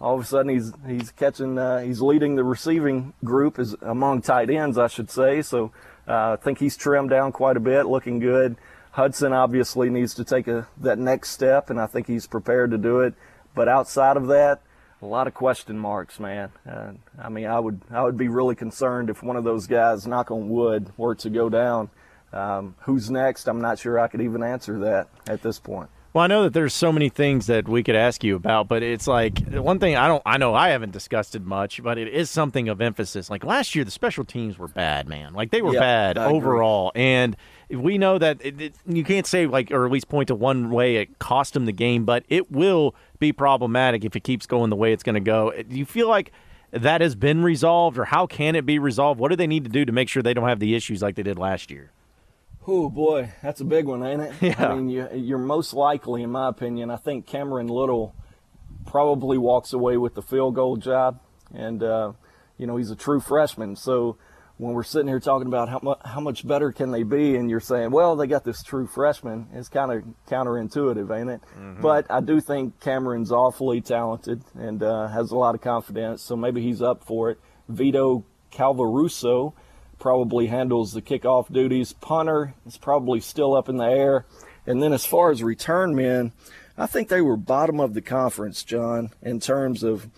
all 0.00 0.16
of 0.16 0.20
a 0.20 0.24
sudden, 0.24 0.50
he's 0.50 0.72
he's 0.86 1.10
catching, 1.10 1.56
uh, 1.56 1.80
he's 1.80 2.00
leading 2.00 2.34
the 2.34 2.44
receiving 2.44 3.14
group 3.24 3.58
as 3.58 3.76
among 3.80 4.22
tight 4.22 4.50
ends, 4.50 4.76
I 4.76 4.88
should 4.88 5.10
say. 5.10 5.40
So 5.40 5.72
uh, 6.06 6.32
I 6.32 6.36
think 6.36 6.58
he's 6.58 6.76
trimmed 6.76 7.10
down 7.10 7.32
quite 7.32 7.56
a 7.56 7.60
bit, 7.60 7.86
looking 7.86 8.18
good. 8.18 8.56
Hudson 8.90 9.32
obviously 9.32 9.90
needs 9.90 10.14
to 10.14 10.24
take 10.24 10.46
a 10.46 10.68
that 10.78 10.98
next 10.98 11.30
step, 11.30 11.70
and 11.70 11.80
I 11.80 11.86
think 11.86 12.06
he's 12.06 12.26
prepared 12.26 12.70
to 12.72 12.78
do 12.78 13.00
it. 13.00 13.14
But 13.54 13.68
outside 13.68 14.16
of 14.16 14.26
that, 14.28 14.60
a 15.02 15.06
lot 15.06 15.26
of 15.26 15.34
question 15.34 15.78
marks, 15.78 16.18
man. 16.18 16.50
Uh, 16.68 16.92
I 17.20 17.28
mean, 17.28 17.46
I 17.46 17.58
would 17.58 17.80
I 17.90 18.02
would 18.02 18.16
be 18.16 18.28
really 18.28 18.54
concerned 18.54 19.10
if 19.10 19.22
one 19.22 19.36
of 19.36 19.44
those 19.44 19.66
guys, 19.66 20.06
knock 20.06 20.30
on 20.30 20.48
wood, 20.48 20.92
were 20.96 21.14
to 21.16 21.30
go 21.30 21.48
down. 21.48 21.90
Um, 22.32 22.74
who's 22.80 23.10
next? 23.10 23.48
I'm 23.48 23.60
not 23.60 23.78
sure 23.78 23.98
I 23.98 24.08
could 24.08 24.20
even 24.20 24.42
answer 24.42 24.78
that 24.80 25.08
at 25.26 25.42
this 25.42 25.58
point. 25.58 25.88
Well, 26.12 26.22
I 26.22 26.28
know 26.28 26.44
that 26.44 26.52
there's 26.52 26.74
so 26.74 26.92
many 26.92 27.08
things 27.08 27.48
that 27.48 27.68
we 27.68 27.82
could 27.82 27.96
ask 27.96 28.22
you 28.22 28.36
about, 28.36 28.68
but 28.68 28.84
it's 28.84 29.08
like 29.08 29.40
one 29.48 29.80
thing 29.80 29.96
I 29.96 30.06
don't 30.06 30.22
I 30.24 30.38
know 30.38 30.54
I 30.54 30.68
haven't 30.68 30.92
discussed 30.92 31.34
it 31.34 31.44
much, 31.44 31.82
but 31.82 31.98
it 31.98 32.06
is 32.08 32.30
something 32.30 32.68
of 32.68 32.80
emphasis. 32.80 33.28
Like 33.30 33.44
last 33.44 33.74
year 33.74 33.84
the 33.84 33.90
special 33.90 34.24
teams 34.24 34.56
were 34.56 34.68
bad, 34.68 35.08
man. 35.08 35.34
Like 35.34 35.50
they 35.50 35.60
were 35.60 35.74
Yeah, 35.74 35.80
bad 35.80 36.18
overall. 36.18 36.92
And 36.94 37.36
we 37.70 37.98
know 37.98 38.18
that 38.18 38.38
it, 38.40 38.60
it, 38.60 38.74
you 38.86 39.04
can't 39.04 39.26
say 39.26 39.46
like 39.46 39.70
or 39.70 39.86
at 39.86 39.92
least 39.92 40.08
point 40.08 40.28
to 40.28 40.34
one 40.34 40.70
way 40.70 40.96
it 40.96 41.18
cost 41.18 41.54
them 41.54 41.66
the 41.66 41.72
game, 41.72 42.04
but 42.04 42.24
it 42.28 42.50
will 42.50 42.94
be 43.18 43.32
problematic 43.32 44.04
if 44.04 44.16
it 44.16 44.24
keeps 44.24 44.46
going 44.46 44.70
the 44.70 44.76
way 44.76 44.92
it's 44.92 45.02
going 45.02 45.14
to 45.14 45.20
go. 45.20 45.52
Do 45.52 45.76
you 45.76 45.84
feel 45.84 46.08
like 46.08 46.32
that 46.70 47.00
has 47.00 47.14
been 47.14 47.42
resolved 47.42 47.98
or 47.98 48.06
how 48.06 48.26
can 48.26 48.56
it 48.56 48.66
be 48.66 48.78
resolved? 48.78 49.20
What 49.20 49.30
do 49.30 49.36
they 49.36 49.46
need 49.46 49.64
to 49.64 49.70
do 49.70 49.84
to 49.84 49.92
make 49.92 50.08
sure 50.08 50.22
they 50.22 50.34
don't 50.34 50.48
have 50.48 50.60
the 50.60 50.74
issues 50.74 51.02
like 51.02 51.14
they 51.14 51.22
did 51.22 51.38
last 51.38 51.70
year? 51.70 51.90
Oh 52.66 52.88
boy, 52.88 53.30
that's 53.42 53.60
a 53.60 53.64
big 53.64 53.86
one, 53.86 54.02
ain't 54.04 54.22
it? 54.22 54.32
Yeah. 54.40 54.70
I 54.70 54.74
mean, 54.74 54.88
you, 54.88 55.08
you're 55.14 55.38
most 55.38 55.74
likely, 55.74 56.22
in 56.22 56.30
my 56.30 56.48
opinion, 56.48 56.90
I 56.90 56.96
think 56.96 57.26
Cameron 57.26 57.68
Little 57.68 58.14
probably 58.86 59.38
walks 59.38 59.72
away 59.72 59.96
with 59.96 60.14
the 60.14 60.22
field 60.22 60.54
goal 60.54 60.76
job, 60.76 61.20
and 61.52 61.82
uh, 61.82 62.12
you 62.56 62.66
know 62.66 62.76
he's 62.76 62.90
a 62.90 62.96
true 62.96 63.20
freshman. 63.20 63.76
So 63.76 64.16
when 64.64 64.74
we're 64.74 64.82
sitting 64.82 65.08
here 65.08 65.20
talking 65.20 65.46
about 65.46 65.68
how 65.68 65.78
much 65.82 65.98
how 66.04 66.20
much 66.20 66.46
better 66.46 66.72
can 66.72 66.90
they 66.90 67.02
be, 67.02 67.36
and 67.36 67.50
you're 67.50 67.60
saying, 67.60 67.90
well, 67.90 68.16
they 68.16 68.26
got 68.26 68.44
this 68.44 68.62
true 68.62 68.86
freshman, 68.86 69.46
it's 69.52 69.68
kind 69.68 69.92
of 69.92 70.02
counterintuitive, 70.28 71.14
ain't 71.14 71.28
it? 71.30 71.40
But 71.82 72.10
I 72.10 72.20
do 72.20 72.40
think 72.40 72.80
Cameron's 72.80 73.30
awfully 73.30 73.80
talented 73.82 74.42
and 74.54 74.82
uh, 74.82 75.08
has 75.08 75.30
a 75.30 75.36
lot 75.36 75.54
of 75.54 75.60
confidence, 75.60 76.22
so 76.22 76.34
maybe 76.34 76.62
he's 76.62 76.80
up 76.80 77.04
for 77.04 77.30
it. 77.30 77.38
Vito 77.68 78.24
Calvaruso 78.50 79.52
probably 79.98 80.46
handles 80.46 80.92
the 80.92 81.02
kickoff 81.02 81.52
duties. 81.52 81.92
Punter 81.92 82.54
is 82.66 82.78
probably 82.78 83.20
still 83.20 83.54
up 83.54 83.68
in 83.68 83.76
the 83.76 83.84
air. 83.84 84.24
And 84.66 84.82
then 84.82 84.92
as 84.92 85.04
far 85.04 85.30
as 85.30 85.42
return 85.42 85.94
men, 85.94 86.32
I 86.76 86.86
think 86.86 87.08
they 87.08 87.20
were 87.20 87.36
bottom 87.36 87.80
of 87.80 87.94
the 87.94 88.00
conference, 88.00 88.64
John, 88.64 89.10
in 89.22 89.40
terms 89.40 89.82
of 89.82 90.08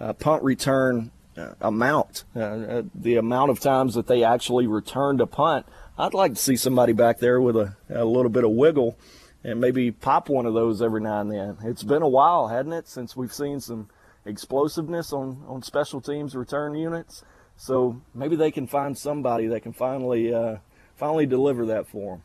uh, 0.00 0.12
punt 0.12 0.42
return 0.42 1.12
amount, 1.60 2.24
uh, 2.36 2.40
uh, 2.40 2.82
the 2.94 3.16
amount 3.16 3.50
of 3.50 3.60
times 3.60 3.94
that 3.94 4.06
they 4.06 4.24
actually 4.24 4.66
returned 4.66 5.20
a 5.20 5.26
punt. 5.26 5.66
I'd 5.98 6.14
like 6.14 6.34
to 6.34 6.40
see 6.40 6.56
somebody 6.56 6.92
back 6.92 7.18
there 7.18 7.40
with 7.40 7.56
a, 7.56 7.74
a 7.90 8.04
little 8.04 8.30
bit 8.30 8.44
of 8.44 8.50
wiggle 8.50 8.98
and 9.44 9.60
maybe 9.60 9.90
pop 9.90 10.28
one 10.28 10.46
of 10.46 10.54
those 10.54 10.80
every 10.80 11.00
now 11.00 11.20
and 11.20 11.30
then. 11.30 11.56
It's 11.64 11.82
been 11.82 12.02
a 12.02 12.08
while, 12.08 12.48
hadn't 12.48 12.72
it, 12.72 12.88
since 12.88 13.16
we've 13.16 13.32
seen 13.32 13.60
some 13.60 13.88
explosiveness 14.24 15.12
on, 15.12 15.42
on 15.48 15.62
special 15.62 16.00
teams 16.00 16.34
return 16.34 16.74
units. 16.74 17.24
So 17.56 18.00
maybe 18.14 18.36
they 18.36 18.50
can 18.50 18.66
find 18.66 18.96
somebody 18.96 19.46
that 19.48 19.60
can 19.60 19.72
finally 19.72 20.32
uh, 20.32 20.56
finally 20.96 21.26
deliver 21.26 21.66
that 21.66 21.86
for 21.86 22.16
them. 22.16 22.22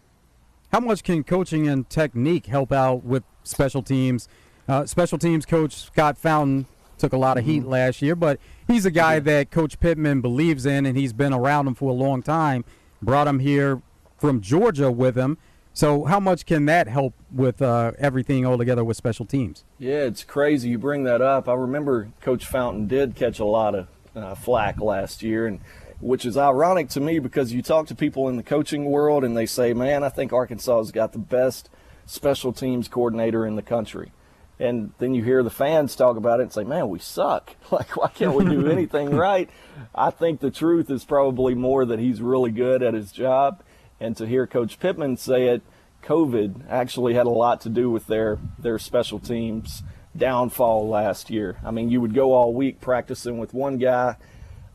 How 0.71 0.79
much 0.79 1.03
can 1.03 1.23
coaching 1.23 1.67
and 1.67 1.89
technique 1.89 2.45
help 2.45 2.71
out 2.71 3.03
with 3.03 3.23
special 3.43 3.81
teams? 3.81 4.27
Uh, 4.67 4.85
special 4.85 5.17
teams 5.17 5.45
coach 5.45 5.73
Scott 5.75 6.17
Fountain 6.17 6.65
took 6.97 7.13
a 7.13 7.17
lot 7.17 7.37
of 7.37 7.45
heat 7.45 7.65
last 7.65 8.01
year, 8.01 8.15
but 8.15 8.39
he's 8.67 8.85
a 8.85 8.91
guy 8.91 9.19
that 9.19 9.51
Coach 9.51 9.79
Pittman 9.79 10.21
believes 10.21 10.65
in, 10.65 10.85
and 10.85 10.97
he's 10.97 11.13
been 11.13 11.33
around 11.33 11.67
him 11.67 11.75
for 11.75 11.89
a 11.89 11.93
long 11.93 12.21
time. 12.21 12.65
Brought 13.01 13.27
him 13.27 13.39
here 13.39 13.81
from 14.17 14.41
Georgia 14.41 14.91
with 14.91 15.15
him. 15.15 15.37
So, 15.73 16.05
how 16.05 16.19
much 16.19 16.47
can 16.47 16.65
that 16.65 16.87
help 16.87 17.13
with 17.31 17.61
uh, 17.61 17.91
everything 17.99 18.45
altogether 18.45 18.83
with 18.83 18.97
special 18.97 19.25
teams? 19.25 19.63
Yeah, 19.77 20.05
it's 20.05 20.23
crazy 20.23 20.69
you 20.69 20.79
bring 20.79 21.03
that 21.03 21.21
up. 21.21 21.47
I 21.47 21.53
remember 21.53 22.09
Coach 22.19 22.47
Fountain 22.47 22.87
did 22.87 23.15
catch 23.15 23.39
a 23.39 23.45
lot 23.45 23.75
of 23.75 23.87
uh, 24.15 24.33
flack 24.33 24.81
last 24.81 25.21
year, 25.21 25.45
and 25.45 25.59
which 25.99 26.25
is 26.25 26.35
ironic 26.35 26.89
to 26.89 26.99
me 26.99 27.19
because 27.19 27.53
you 27.53 27.61
talk 27.61 27.85
to 27.87 27.95
people 27.95 28.27
in 28.27 28.37
the 28.37 28.43
coaching 28.43 28.85
world 28.85 29.23
and 29.23 29.37
they 29.37 29.45
say, 29.45 29.71
"Man, 29.73 30.03
I 30.03 30.09
think 30.09 30.33
Arkansas 30.33 30.79
has 30.79 30.91
got 30.91 31.13
the 31.13 31.19
best 31.19 31.69
special 32.07 32.51
teams 32.51 32.87
coordinator 32.87 33.45
in 33.45 33.55
the 33.55 33.61
country." 33.61 34.11
And 34.59 34.91
then 34.97 35.13
you 35.13 35.23
hear 35.23 35.43
the 35.43 35.51
fans 35.51 35.95
talk 35.95 36.17
about 36.17 36.39
it 36.39 36.43
and 36.43 36.53
say, 36.53 36.63
"Man, 36.63 36.89
we 36.89 36.99
suck. 36.99 37.55
Like, 37.71 37.95
why 37.97 38.09
can't 38.09 38.33
we 38.33 38.45
do 38.45 38.67
anything 38.71 39.11
right?" 39.15 39.49
I 39.93 40.09
think 40.09 40.39
the 40.39 40.51
truth 40.51 40.89
is 40.89 41.05
probably 41.05 41.53
more 41.53 41.85
that 41.85 41.99
he's 41.99 42.21
really 42.21 42.51
good 42.51 42.81
at 42.81 42.93
his 42.93 43.11
job, 43.11 43.61
and 43.99 44.17
to 44.17 44.25
hear 44.25 44.47
Coach 44.47 44.79
Pittman 44.79 45.17
say 45.17 45.47
it, 45.47 45.61
COVID 46.03 46.63
actually 46.69 47.13
had 47.13 47.25
a 47.25 47.29
lot 47.29 47.61
to 47.61 47.69
do 47.69 47.91
with 47.91 48.07
their 48.07 48.39
their 48.57 48.79
special 48.79 49.19
teams 49.19 49.83
downfall 50.15 50.87
last 50.87 51.29
year. 51.29 51.57
I 51.63 51.71
mean, 51.71 51.89
you 51.89 52.01
would 52.01 52.13
go 52.13 52.33
all 52.33 52.53
week 52.53 52.81
practicing 52.81 53.37
with 53.37 53.53
one 53.53 53.77
guy, 53.77 54.15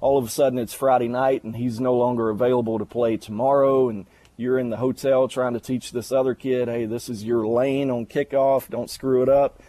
all 0.00 0.18
of 0.18 0.26
a 0.26 0.28
sudden 0.28 0.58
it's 0.58 0.74
Friday 0.74 1.08
night 1.08 1.44
and 1.44 1.56
he's 1.56 1.80
no 1.80 1.94
longer 1.94 2.28
available 2.28 2.78
to 2.78 2.84
play 2.84 3.16
tomorrow 3.16 3.88
and 3.88 4.06
you're 4.36 4.58
in 4.58 4.70
the 4.70 4.76
hotel 4.76 5.28
trying 5.28 5.54
to 5.54 5.60
teach 5.60 5.92
this 5.92 6.10
other 6.10 6.34
kid, 6.34 6.68
"Hey, 6.68 6.86
this 6.86 7.08
is 7.08 7.24
your 7.24 7.46
lane 7.46 7.90
on 7.90 8.06
kickoff, 8.06 8.68
don't 8.68 8.90
screw 8.90 9.22
it 9.22 9.28
up." 9.28 9.62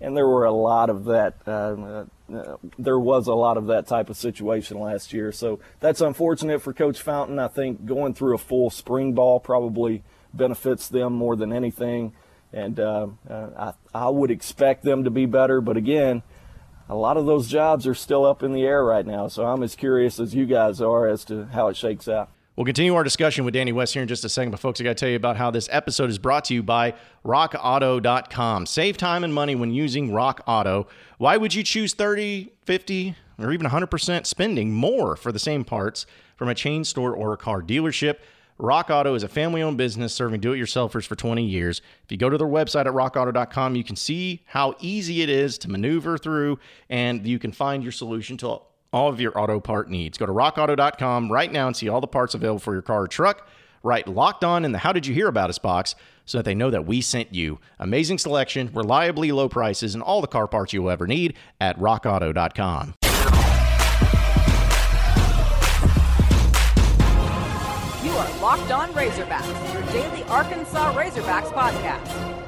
And 0.00 0.16
there 0.16 0.26
were 0.26 0.44
a 0.44 0.52
lot 0.52 0.90
of 0.90 1.04
that. 1.04 1.34
Uh, 1.46 2.04
uh, 2.32 2.56
there 2.78 2.98
was 2.98 3.26
a 3.26 3.34
lot 3.34 3.56
of 3.56 3.66
that 3.66 3.86
type 3.86 4.08
of 4.08 4.16
situation 4.16 4.78
last 4.78 5.12
year, 5.12 5.30
so 5.30 5.60
that's 5.80 6.00
unfortunate 6.00 6.62
for 6.62 6.72
Coach 6.72 7.00
Fountain. 7.02 7.38
I 7.38 7.48
think 7.48 7.84
going 7.84 8.14
through 8.14 8.34
a 8.34 8.38
full 8.38 8.70
spring 8.70 9.12
ball 9.12 9.40
probably 9.40 10.02
benefits 10.32 10.88
them 10.88 11.12
more 11.12 11.36
than 11.36 11.52
anything, 11.52 12.12
and 12.52 12.80
uh, 12.80 13.08
uh, 13.28 13.74
I, 13.94 14.06
I 14.06 14.08
would 14.08 14.30
expect 14.30 14.84
them 14.84 15.04
to 15.04 15.10
be 15.10 15.26
better. 15.26 15.60
But 15.60 15.76
again, 15.76 16.22
a 16.88 16.94
lot 16.94 17.16
of 17.16 17.26
those 17.26 17.48
jobs 17.48 17.86
are 17.86 17.94
still 17.94 18.24
up 18.24 18.42
in 18.42 18.52
the 18.52 18.62
air 18.62 18.84
right 18.84 19.06
now, 19.06 19.28
so 19.28 19.44
I'm 19.44 19.62
as 19.62 19.74
curious 19.74 20.18
as 20.18 20.34
you 20.34 20.46
guys 20.46 20.80
are 20.80 21.06
as 21.08 21.24
to 21.26 21.46
how 21.46 21.68
it 21.68 21.76
shakes 21.76 22.08
out. 22.08 22.30
We'll 22.56 22.64
continue 22.64 22.94
our 22.94 23.02
discussion 23.02 23.44
with 23.44 23.54
Danny 23.54 23.72
West 23.72 23.94
here 23.94 24.02
in 24.02 24.06
just 24.06 24.24
a 24.24 24.28
second, 24.28 24.52
but 24.52 24.60
folks, 24.60 24.80
I 24.80 24.84
got 24.84 24.90
to 24.90 24.94
tell 24.94 25.08
you 25.08 25.16
about 25.16 25.36
how 25.36 25.50
this 25.50 25.68
episode 25.72 26.08
is 26.08 26.18
brought 26.18 26.44
to 26.44 26.54
you 26.54 26.62
by 26.62 26.94
RockAuto.com. 27.24 28.66
Save 28.66 28.96
time 28.96 29.24
and 29.24 29.34
money 29.34 29.56
when 29.56 29.72
using 29.72 30.12
Rock 30.12 30.40
Auto. 30.46 30.86
Why 31.18 31.36
would 31.36 31.52
you 31.52 31.64
choose 31.64 31.94
30, 31.94 32.52
50, 32.62 33.16
or 33.40 33.52
even 33.52 33.66
100% 33.66 34.24
spending 34.24 34.72
more 34.72 35.16
for 35.16 35.32
the 35.32 35.40
same 35.40 35.64
parts 35.64 36.06
from 36.36 36.48
a 36.48 36.54
chain 36.54 36.84
store 36.84 37.12
or 37.12 37.32
a 37.32 37.36
car 37.36 37.60
dealership? 37.60 38.18
Rock 38.56 38.88
Auto 38.88 39.16
is 39.16 39.24
a 39.24 39.28
family 39.28 39.60
owned 39.60 39.76
business 39.76 40.14
serving 40.14 40.40
do 40.40 40.52
it 40.52 40.58
yourselfers 40.58 41.04
for 41.04 41.16
20 41.16 41.44
years. 41.44 41.82
If 42.04 42.12
you 42.12 42.18
go 42.18 42.30
to 42.30 42.38
their 42.38 42.46
website 42.46 42.86
at 42.86 42.92
rockauto.com, 42.92 43.74
you 43.74 43.82
can 43.82 43.96
see 43.96 44.44
how 44.46 44.76
easy 44.78 45.22
it 45.22 45.28
is 45.28 45.58
to 45.58 45.68
maneuver 45.68 46.16
through 46.18 46.60
and 46.88 47.26
you 47.26 47.40
can 47.40 47.50
find 47.50 47.82
your 47.82 47.90
solution 47.90 48.36
to 48.36 48.60
all 48.94 49.08
of 49.08 49.20
your 49.20 49.36
auto 49.36 49.58
part 49.58 49.90
needs. 49.90 50.16
Go 50.16 50.24
to 50.24 50.32
rockauto.com 50.32 51.30
right 51.30 51.50
now 51.50 51.66
and 51.66 51.76
see 51.76 51.88
all 51.88 52.00
the 52.00 52.06
parts 52.06 52.34
available 52.34 52.60
for 52.60 52.72
your 52.72 52.80
car 52.80 53.02
or 53.02 53.08
truck. 53.08 53.48
Write 53.82 54.06
locked 54.06 54.44
on 54.44 54.64
in 54.64 54.70
the 54.70 54.78
How 54.78 54.92
Did 54.92 55.04
You 55.04 55.12
Hear 55.12 55.26
About 55.26 55.50
Us 55.50 55.58
box 55.58 55.96
so 56.24 56.38
that 56.38 56.44
they 56.44 56.54
know 56.54 56.70
that 56.70 56.86
we 56.86 57.00
sent 57.00 57.34
you. 57.34 57.58
Amazing 57.80 58.18
selection, 58.18 58.70
reliably 58.72 59.32
low 59.32 59.48
prices, 59.48 59.94
and 59.94 60.02
all 60.02 60.20
the 60.20 60.28
car 60.28 60.46
parts 60.46 60.72
you'll 60.72 60.88
ever 60.88 61.08
need 61.08 61.34
at 61.60 61.76
rockauto.com. 61.78 62.94
You 68.04 68.12
are 68.12 68.40
Locked 68.40 68.70
On 68.70 68.92
Razorbacks, 68.92 69.74
your 69.74 69.82
daily 69.92 70.22
Arkansas 70.24 70.94
Razorbacks 70.94 71.52
podcast. 71.52 72.43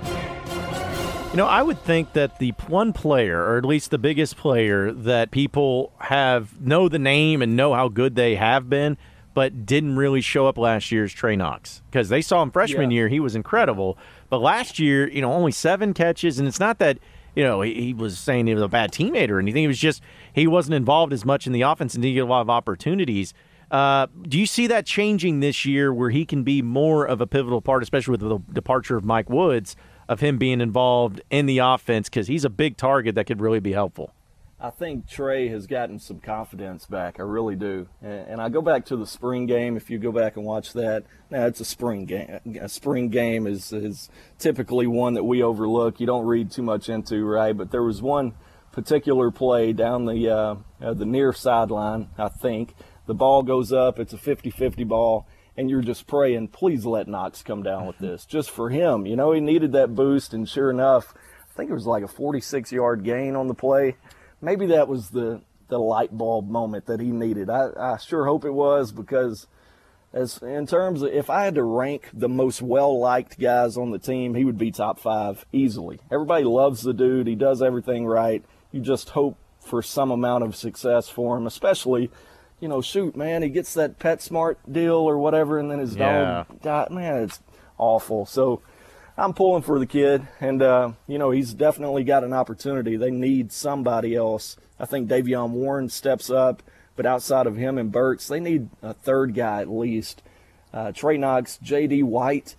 You 1.36 1.42
know, 1.42 1.48
I 1.48 1.60
would 1.60 1.78
think 1.82 2.14
that 2.14 2.38
the 2.38 2.54
one 2.66 2.94
player, 2.94 3.38
or 3.38 3.58
at 3.58 3.64
least 3.66 3.90
the 3.90 3.98
biggest 3.98 4.38
player, 4.38 4.90
that 4.90 5.30
people 5.30 5.92
have 5.98 6.58
know 6.58 6.88
the 6.88 6.98
name 6.98 7.42
and 7.42 7.54
know 7.54 7.74
how 7.74 7.88
good 7.88 8.14
they 8.14 8.36
have 8.36 8.70
been, 8.70 8.96
but 9.34 9.66
didn't 9.66 9.96
really 9.96 10.22
show 10.22 10.46
up 10.46 10.56
last 10.56 10.90
year 10.90 11.04
is 11.04 11.12
Trey 11.12 11.36
Knox 11.36 11.82
because 11.90 12.08
they 12.08 12.22
saw 12.22 12.40
him 12.40 12.50
freshman 12.50 12.90
yeah. 12.90 13.00
year; 13.00 13.08
he 13.08 13.20
was 13.20 13.36
incredible. 13.36 13.98
But 14.30 14.38
last 14.38 14.78
year, 14.78 15.10
you 15.10 15.20
know, 15.20 15.30
only 15.30 15.52
seven 15.52 15.92
catches, 15.92 16.38
and 16.38 16.48
it's 16.48 16.58
not 16.58 16.78
that 16.78 16.98
you 17.34 17.44
know 17.44 17.60
he, 17.60 17.74
he 17.74 17.92
was 17.92 18.18
saying 18.18 18.46
he 18.46 18.54
was 18.54 18.62
a 18.62 18.68
bad 18.68 18.90
teammate 18.90 19.28
or 19.28 19.38
anything. 19.38 19.64
It 19.64 19.68
was 19.68 19.78
just 19.78 20.02
he 20.32 20.46
wasn't 20.46 20.76
involved 20.76 21.12
as 21.12 21.26
much 21.26 21.46
in 21.46 21.52
the 21.52 21.60
offense 21.60 21.92
and 21.92 22.02
didn't 22.02 22.14
get 22.14 22.20
a 22.20 22.24
lot 22.24 22.40
of 22.40 22.48
opportunities. 22.48 23.34
Uh, 23.70 24.06
do 24.22 24.38
you 24.38 24.46
see 24.46 24.68
that 24.68 24.86
changing 24.86 25.40
this 25.40 25.66
year, 25.66 25.92
where 25.92 26.08
he 26.08 26.24
can 26.24 26.44
be 26.44 26.62
more 26.62 27.04
of 27.04 27.20
a 27.20 27.26
pivotal 27.26 27.60
part, 27.60 27.82
especially 27.82 28.12
with 28.12 28.20
the 28.20 28.38
departure 28.54 28.96
of 28.96 29.04
Mike 29.04 29.28
Woods? 29.28 29.76
Of 30.08 30.20
him 30.20 30.38
being 30.38 30.60
involved 30.60 31.20
in 31.30 31.46
the 31.46 31.58
offense 31.58 32.08
because 32.08 32.26
he's 32.26 32.44
a 32.44 32.50
big 32.50 32.76
target 32.76 33.14
that 33.14 33.26
could 33.26 33.40
really 33.40 33.60
be 33.60 33.72
helpful. 33.72 34.12
I 34.58 34.70
think 34.70 35.06
Trey 35.06 35.48
has 35.48 35.66
gotten 35.66 35.98
some 35.98 36.18
confidence 36.18 36.86
back. 36.86 37.20
I 37.20 37.24
really 37.24 37.56
do. 37.56 37.88
And 38.00 38.40
I 38.40 38.48
go 38.48 38.62
back 38.62 38.86
to 38.86 38.96
the 38.96 39.06
spring 39.06 39.44
game. 39.44 39.76
If 39.76 39.90
you 39.90 39.98
go 39.98 40.10
back 40.10 40.36
and 40.36 40.46
watch 40.46 40.72
that, 40.72 41.04
now 41.30 41.46
it's 41.46 41.60
a 41.60 41.64
spring 41.64 42.06
game. 42.06 42.40
A 42.58 42.68
spring 42.68 43.10
game 43.10 43.46
is 43.46 43.70
is 43.72 44.08
typically 44.38 44.86
one 44.86 45.12
that 45.14 45.24
we 45.24 45.42
overlook. 45.42 46.00
You 46.00 46.06
don't 46.06 46.24
read 46.24 46.50
too 46.50 46.62
much 46.62 46.88
into, 46.88 47.22
right? 47.26 47.54
But 47.54 47.70
there 47.70 47.82
was 47.82 48.00
one 48.00 48.32
particular 48.72 49.30
play 49.30 49.74
down 49.74 50.06
the 50.06 50.30
uh, 50.30 50.56
uh, 50.80 50.94
the 50.94 51.04
near 51.04 51.34
sideline. 51.34 52.08
I 52.16 52.28
think 52.28 52.74
the 53.04 53.14
ball 53.14 53.42
goes 53.42 53.72
up. 53.72 53.98
It's 53.98 54.14
a 54.14 54.18
50-50 54.18 54.88
ball 54.88 55.26
and 55.56 55.70
you're 55.70 55.82
just 55.82 56.06
praying, 56.06 56.48
please 56.48 56.84
let 56.84 57.08
Knox 57.08 57.42
come 57.42 57.62
down 57.62 57.86
with 57.86 57.98
this, 57.98 58.26
just 58.26 58.50
for 58.50 58.70
him. 58.70 59.06
You 59.06 59.16
know, 59.16 59.32
he 59.32 59.40
needed 59.40 59.72
that 59.72 59.94
boost, 59.94 60.34
and 60.34 60.48
sure 60.48 60.70
enough, 60.70 61.14
I 61.16 61.56
think 61.56 61.70
it 61.70 61.74
was 61.74 61.86
like 61.86 62.02
a 62.02 62.08
46 62.08 62.72
yard 62.72 63.04
gain 63.04 63.36
on 63.36 63.48
the 63.48 63.54
play. 63.54 63.96
Maybe 64.42 64.66
that 64.66 64.88
was 64.88 65.10
the, 65.10 65.40
the 65.68 65.78
light 65.78 66.16
bulb 66.16 66.48
moment 66.48 66.86
that 66.86 67.00
he 67.00 67.10
needed. 67.10 67.48
I, 67.48 67.70
I 67.78 67.96
sure 67.96 68.26
hope 68.26 68.44
it 68.44 68.52
was 68.52 68.92
because, 68.92 69.46
as 70.12 70.38
in 70.38 70.66
terms 70.66 71.00
of 71.02 71.12
if 71.12 71.30
I 71.30 71.44
had 71.44 71.54
to 71.54 71.62
rank 71.62 72.10
the 72.12 72.28
most 72.28 72.60
well 72.60 72.98
liked 72.98 73.40
guys 73.40 73.78
on 73.78 73.90
the 73.90 73.98
team, 73.98 74.34
he 74.34 74.44
would 74.44 74.58
be 74.58 74.70
top 74.70 75.00
five 75.00 75.46
easily. 75.52 76.00
Everybody 76.12 76.44
loves 76.44 76.82
the 76.82 76.92
dude, 76.92 77.26
he 77.26 77.34
does 77.34 77.62
everything 77.62 78.06
right. 78.06 78.44
You 78.72 78.80
just 78.80 79.10
hope 79.10 79.38
for 79.60 79.82
some 79.82 80.10
amount 80.10 80.44
of 80.44 80.54
success 80.54 81.08
for 81.08 81.38
him, 81.38 81.46
especially 81.46 82.10
you 82.60 82.68
know, 82.68 82.80
shoot, 82.80 83.16
man, 83.16 83.42
he 83.42 83.48
gets 83.48 83.74
that 83.74 83.98
PetSmart 83.98 84.56
deal 84.70 84.94
or 84.94 85.18
whatever, 85.18 85.58
and 85.58 85.70
then 85.70 85.78
his 85.78 85.96
yeah. 85.96 86.44
dog 86.48 86.62
died. 86.62 86.90
Man, 86.90 87.22
it's 87.22 87.40
awful. 87.78 88.26
So 88.26 88.62
I'm 89.16 89.34
pulling 89.34 89.62
for 89.62 89.78
the 89.78 89.86
kid, 89.86 90.26
and 90.40 90.62
uh, 90.62 90.92
you 91.06 91.18
know, 91.18 91.30
he's 91.30 91.54
definitely 91.54 92.04
got 92.04 92.24
an 92.24 92.32
opportunity. 92.32 92.96
They 92.96 93.10
need 93.10 93.52
somebody 93.52 94.14
else. 94.14 94.56
I 94.78 94.86
think 94.86 95.08
De'Vion 95.08 95.50
Warren 95.50 95.88
steps 95.88 96.30
up, 96.30 96.62
but 96.96 97.06
outside 97.06 97.46
of 97.46 97.56
him 97.56 97.78
and 97.78 97.92
Burks, 97.92 98.28
they 98.28 98.40
need 98.40 98.68
a 98.82 98.94
third 98.94 99.34
guy 99.34 99.60
at 99.60 99.70
least. 99.70 100.22
Uh, 100.72 100.92
Trey 100.92 101.16
Knox, 101.16 101.58
J.D. 101.62 102.02
White. 102.02 102.56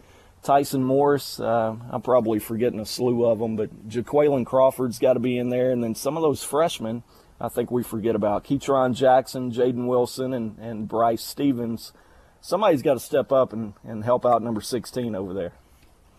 Tyson 0.48 0.82
Morris, 0.82 1.42
uh, 1.42 1.76
I'm 1.92 2.02
probably 2.02 2.40
forgetting 2.40 2.80
a 2.80 2.86
slew 2.86 3.26
of 3.26 3.40
them, 3.40 3.58
but 3.58 3.90
Jaquayln 3.90 4.46
Crawford's 4.46 4.98
got 4.98 5.14
to 5.14 5.20
be 5.20 5.38
in 5.38 5.50
there, 5.50 5.72
and 5.72 5.84
then 5.84 5.94
some 5.94 6.16
of 6.16 6.24
those 6.24 6.42
freshmen 6.42 7.04
I 7.40 7.50
think 7.50 7.70
we 7.70 7.84
forget 7.84 8.16
about 8.16 8.46
Ketron 8.46 8.96
Jackson, 8.96 9.52
Jaedon 9.52 9.88
Wilson, 9.88 10.34
and, 10.34 10.58
and 10.58 10.88
Bryce 10.88 11.22
Stevens. 11.22 11.94
Somebody's 12.42 12.82
got 12.82 12.94
to 12.94 13.00
step 13.00 13.32
up 13.32 13.54
and, 13.54 13.74
and 13.84 14.04
help 14.04 14.26
out 14.26 14.42
number 14.42 14.62
16 14.62 15.14
over 15.16 15.34
there. 15.34 15.54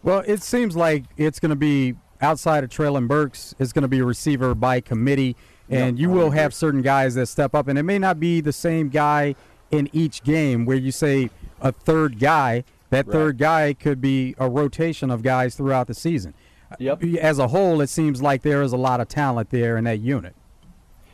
Well, 0.02 0.22
it 0.26 0.42
seems 0.42 0.76
like 0.76 1.04
it's 1.16 1.40
going 1.40 1.50
to 1.50 1.56
be 1.56 1.94
outside 2.20 2.64
of 2.64 2.70
Treylon 2.70 3.08
Burks, 3.08 3.54
it's 3.58 3.72
going 3.72 3.82
to 3.82 3.88
be 3.88 4.00
a 4.00 4.04
receiver 4.04 4.54
by 4.54 4.80
committee, 4.80 5.36
and 5.68 5.98
yep, 5.98 6.02
you 6.02 6.10
will 6.10 6.30
have 6.30 6.52
certain 6.52 6.82
guys 6.82 7.14
that 7.14 7.26
step 7.26 7.54
up, 7.54 7.66
and 7.66 7.78
it 7.78 7.84
may 7.84 7.98
not 7.98 8.20
be 8.20 8.40
the 8.40 8.52
same 8.52 8.88
guy 8.88 9.34
in 9.70 9.88
each 9.92 10.22
game 10.22 10.66
where 10.66 10.76
you 10.76 10.92
say 10.92 11.30
a 11.60 11.72
third 11.72 12.18
guy. 12.18 12.64
That 12.90 13.06
right. 13.06 13.12
third 13.12 13.38
guy 13.38 13.74
could 13.74 14.00
be 14.00 14.34
a 14.38 14.48
rotation 14.48 15.10
of 15.10 15.22
guys 15.22 15.54
throughout 15.54 15.86
the 15.86 15.94
season. 15.94 16.34
Yep. 16.78 17.02
As 17.20 17.38
a 17.38 17.48
whole, 17.48 17.80
it 17.80 17.88
seems 17.88 18.20
like 18.20 18.42
there 18.42 18.62
is 18.62 18.72
a 18.72 18.76
lot 18.76 19.00
of 19.00 19.08
talent 19.08 19.50
there 19.50 19.76
in 19.76 19.84
that 19.84 20.00
unit. 20.00 20.34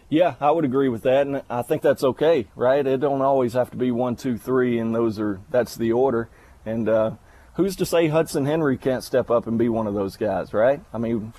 Yeah, 0.09 0.35
I 0.41 0.51
would 0.51 0.65
agree 0.65 0.89
with 0.89 1.03
that, 1.03 1.27
and 1.27 1.43
I 1.49 1.63
think 1.63 1.83
that's 1.83 2.05
okay, 2.05 2.47
right? 2.55 2.87
It 2.87 3.01
don't 3.01 3.23
always 3.23 3.55
have 3.55 3.71
to 3.71 3.77
be 3.77 3.91
one, 3.91 4.17
two, 4.17 4.37
three, 4.37 4.79
and 4.79 4.95
those 4.95 5.19
are 5.19 5.41
that's 5.51 5.77
the 5.77 5.93
order. 5.93 6.29
And 6.67 6.89
uh, 6.89 7.13
who's 7.55 7.75
to 7.77 7.87
say 7.87 8.09
Hudson 8.09 8.47
Henry 8.47 8.77
can't 8.77 9.03
step 9.03 9.31
up 9.31 9.47
and 9.47 9.59
be 9.59 9.69
one 9.69 9.87
of 9.87 9.95
those 9.95 10.17
guys, 10.17 10.53
right? 10.53 10.81
I 10.93 10.99
mean, 10.99 11.33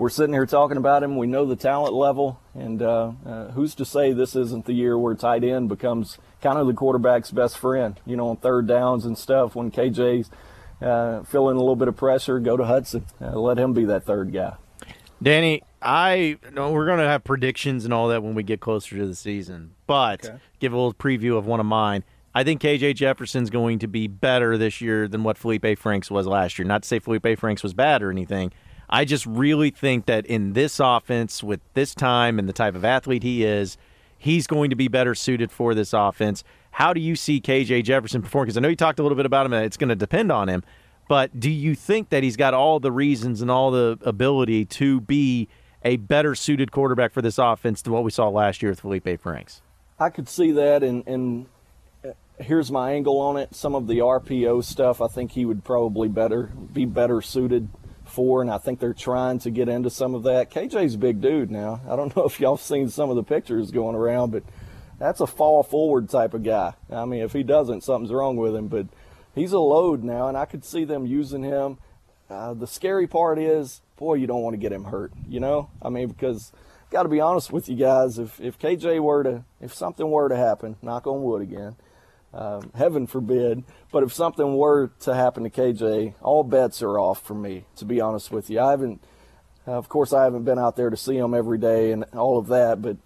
we're 0.00 0.08
sitting 0.08 0.32
here 0.32 0.46
talking 0.46 0.78
about 0.78 1.02
him. 1.02 1.18
We 1.18 1.26
know 1.26 1.44
the 1.44 1.56
talent 1.56 1.92
level, 1.92 2.40
and 2.54 2.80
uh, 2.80 3.12
uh, 3.26 3.48
who's 3.50 3.74
to 3.74 3.84
say 3.84 4.14
this 4.14 4.34
isn't 4.34 4.64
the 4.64 4.72
year 4.72 4.96
where 4.96 5.14
tight 5.14 5.44
end 5.44 5.68
becomes 5.68 6.16
kind 6.40 6.58
of 6.58 6.66
the 6.66 6.72
quarterback's 6.72 7.30
best 7.30 7.58
friend? 7.58 8.00
You 8.06 8.16
know, 8.16 8.30
on 8.30 8.38
third 8.38 8.66
downs 8.66 9.04
and 9.04 9.18
stuff 9.18 9.54
when 9.54 9.70
KJ's 9.70 10.30
uh, 10.80 11.22
feeling 11.24 11.56
a 11.56 11.60
little 11.60 11.76
bit 11.76 11.86
of 11.86 11.98
pressure, 11.98 12.40
go 12.40 12.56
to 12.56 12.64
Hudson. 12.64 13.04
Uh, 13.20 13.38
let 13.38 13.58
him 13.58 13.74
be 13.74 13.84
that 13.84 14.04
third 14.04 14.32
guy. 14.32 14.54
Danny, 15.22 15.62
I 15.82 16.38
know 16.50 16.72
we're 16.72 16.86
going 16.86 17.00
to 17.00 17.04
have 17.04 17.22
predictions 17.22 17.84
and 17.84 17.92
all 17.92 18.08
that 18.08 18.22
when 18.22 18.34
we 18.34 18.42
get 18.42 18.60
closer 18.60 18.96
to 18.96 19.06
the 19.06 19.14
season, 19.14 19.74
but 19.86 20.24
okay. 20.24 20.38
give 20.60 20.72
a 20.72 20.76
little 20.76 20.94
preview 20.94 21.36
of 21.36 21.44
one 21.44 21.60
of 21.60 21.66
mine. 21.66 22.04
I 22.34 22.42
think 22.42 22.62
KJ 22.62 22.94
Jefferson's 22.94 23.50
going 23.50 23.80
to 23.80 23.86
be 23.86 24.06
better 24.06 24.56
this 24.56 24.80
year 24.80 25.08
than 25.08 25.24
what 25.24 25.36
Felipe 25.36 25.78
Franks 25.78 26.10
was 26.10 26.26
last 26.26 26.58
year. 26.58 26.66
Not 26.66 26.84
to 26.84 26.88
say 26.88 27.00
Felipe 27.00 27.38
Franks 27.38 27.62
was 27.62 27.74
bad 27.74 28.02
or 28.02 28.10
anything. 28.10 28.50
I 28.90 29.04
just 29.04 29.24
really 29.24 29.70
think 29.70 30.06
that 30.06 30.26
in 30.26 30.52
this 30.52 30.80
offense, 30.80 31.44
with 31.44 31.60
this 31.74 31.94
time 31.94 32.38
and 32.40 32.48
the 32.48 32.52
type 32.52 32.74
of 32.74 32.84
athlete 32.84 33.22
he 33.22 33.44
is, 33.44 33.78
he's 34.18 34.48
going 34.48 34.70
to 34.70 34.76
be 34.76 34.88
better 34.88 35.14
suited 35.14 35.52
for 35.52 35.74
this 35.74 35.92
offense. 35.92 36.42
How 36.72 36.92
do 36.92 37.00
you 37.00 37.14
see 37.14 37.40
KJ 37.40 37.84
Jefferson 37.84 38.20
perform? 38.22 38.46
Because 38.46 38.56
I 38.56 38.60
know 38.60 38.68
you 38.68 38.76
talked 38.76 38.98
a 38.98 39.02
little 39.02 39.16
bit 39.16 39.26
about 39.26 39.46
him. 39.46 39.52
And 39.52 39.64
it's 39.64 39.76
going 39.76 39.90
to 39.90 39.96
depend 39.96 40.32
on 40.32 40.48
him. 40.48 40.64
But 41.08 41.38
do 41.38 41.50
you 41.50 41.74
think 41.74 42.10
that 42.10 42.22
he's 42.22 42.36
got 42.36 42.52
all 42.52 42.80
the 42.80 42.92
reasons 42.92 43.40
and 43.42 43.50
all 43.50 43.70
the 43.70 43.98
ability 44.02 44.64
to 44.66 45.00
be 45.00 45.48
a 45.84 45.96
better 45.96 46.34
suited 46.34 46.72
quarterback 46.72 47.12
for 47.12 47.22
this 47.22 47.38
offense 47.38 47.82
than 47.82 47.92
what 47.92 48.04
we 48.04 48.10
saw 48.10 48.28
last 48.28 48.62
year 48.62 48.70
with 48.70 48.80
Felipe 48.80 49.20
Franks? 49.20 49.62
I 49.98 50.10
could 50.10 50.28
see 50.28 50.52
that, 50.52 50.82
and, 50.82 51.06
and 51.06 51.46
uh, 52.04 52.10
here's 52.38 52.70
my 52.70 52.92
angle 52.92 53.18
on 53.18 53.36
it. 53.36 53.54
Some 53.54 53.74
of 53.74 53.86
the 53.86 53.98
RPO 53.98 54.62
stuff, 54.64 55.00
I 55.00 55.08
think 55.08 55.32
he 55.32 55.44
would 55.44 55.64
probably 55.64 56.08
better 56.08 56.52
be 56.72 56.84
better 56.84 57.20
suited 57.20 57.68
for, 58.10 58.42
and 58.42 58.50
I 58.50 58.58
think 58.58 58.80
they're 58.80 58.94
trying 58.94 59.38
to 59.40 59.50
get 59.50 59.68
into 59.68 59.90
some 59.90 60.14
of 60.14 60.24
that. 60.24 60.50
KJ's 60.50 60.94
a 60.94 60.98
big 60.98 61.20
dude 61.20 61.50
now. 61.50 61.80
I 61.88 61.96
don't 61.96 62.14
know 62.16 62.24
if 62.24 62.40
y'all 62.40 62.56
seen 62.56 62.88
some 62.88 63.10
of 63.10 63.16
the 63.16 63.22
pictures 63.22 63.70
going 63.70 63.96
around, 63.96 64.32
but 64.32 64.42
that's 64.98 65.20
a 65.20 65.26
fall 65.26 65.62
forward 65.62 66.08
type 66.08 66.34
of 66.34 66.42
guy. 66.42 66.74
I 66.90 67.04
mean, 67.04 67.22
if 67.22 67.32
he 67.32 67.42
doesn't, 67.42 67.82
something's 67.82 68.12
wrong 68.12 68.36
with 68.36 68.54
him. 68.54 68.68
But 68.68 68.86
he's 69.34 69.52
a 69.52 69.58
load 69.58 70.04
now, 70.04 70.28
and 70.28 70.36
I 70.36 70.44
could 70.44 70.64
see 70.64 70.84
them 70.84 71.06
using 71.06 71.42
him. 71.42 71.78
Uh, 72.28 72.54
the 72.54 72.66
scary 72.66 73.06
part 73.06 73.38
is 73.38 73.80
boy, 74.00 74.14
you 74.14 74.26
don't 74.26 74.42
want 74.42 74.54
to 74.54 74.58
get 74.58 74.72
him 74.72 74.84
hurt. 74.84 75.12
You 75.28 75.38
know, 75.38 75.70
I 75.80 75.90
mean, 75.90 76.08
because 76.08 76.52
got 76.90 77.04
to 77.04 77.08
be 77.08 77.20
honest 77.20 77.52
with 77.52 77.68
you 77.68 77.76
guys. 77.76 78.18
If 78.18 78.40
if 78.40 78.58
KJ 78.58 79.00
were 79.00 79.22
to, 79.22 79.44
if 79.60 79.72
something 79.72 80.10
were 80.10 80.28
to 80.28 80.36
happen, 80.36 80.76
knock 80.82 81.06
on 81.06 81.22
wood 81.22 81.42
again, 81.42 81.76
um, 82.32 82.70
heaven 82.74 83.06
forbid. 83.06 83.64
But 83.92 84.02
if 84.02 84.12
something 84.12 84.56
were 84.56 84.88
to 85.00 85.14
happen 85.14 85.44
to 85.44 85.50
KJ, 85.50 86.14
all 86.22 86.44
bets 86.44 86.82
are 86.82 86.98
off 86.98 87.22
for 87.22 87.34
me. 87.34 87.64
To 87.76 87.84
be 87.84 88.00
honest 88.00 88.30
with 88.30 88.50
you, 88.50 88.60
I 88.60 88.70
haven't. 88.70 89.02
of 89.66 89.88
course, 89.88 90.12
I 90.12 90.24
haven't 90.24 90.44
been 90.44 90.58
out 90.58 90.76
there 90.76 90.90
to 90.90 90.96
see 90.96 91.16
him 91.16 91.34
every 91.34 91.58
day 91.58 91.92
and 91.92 92.04
all 92.14 92.38
of 92.38 92.48
that, 92.48 92.82
but 92.82 92.96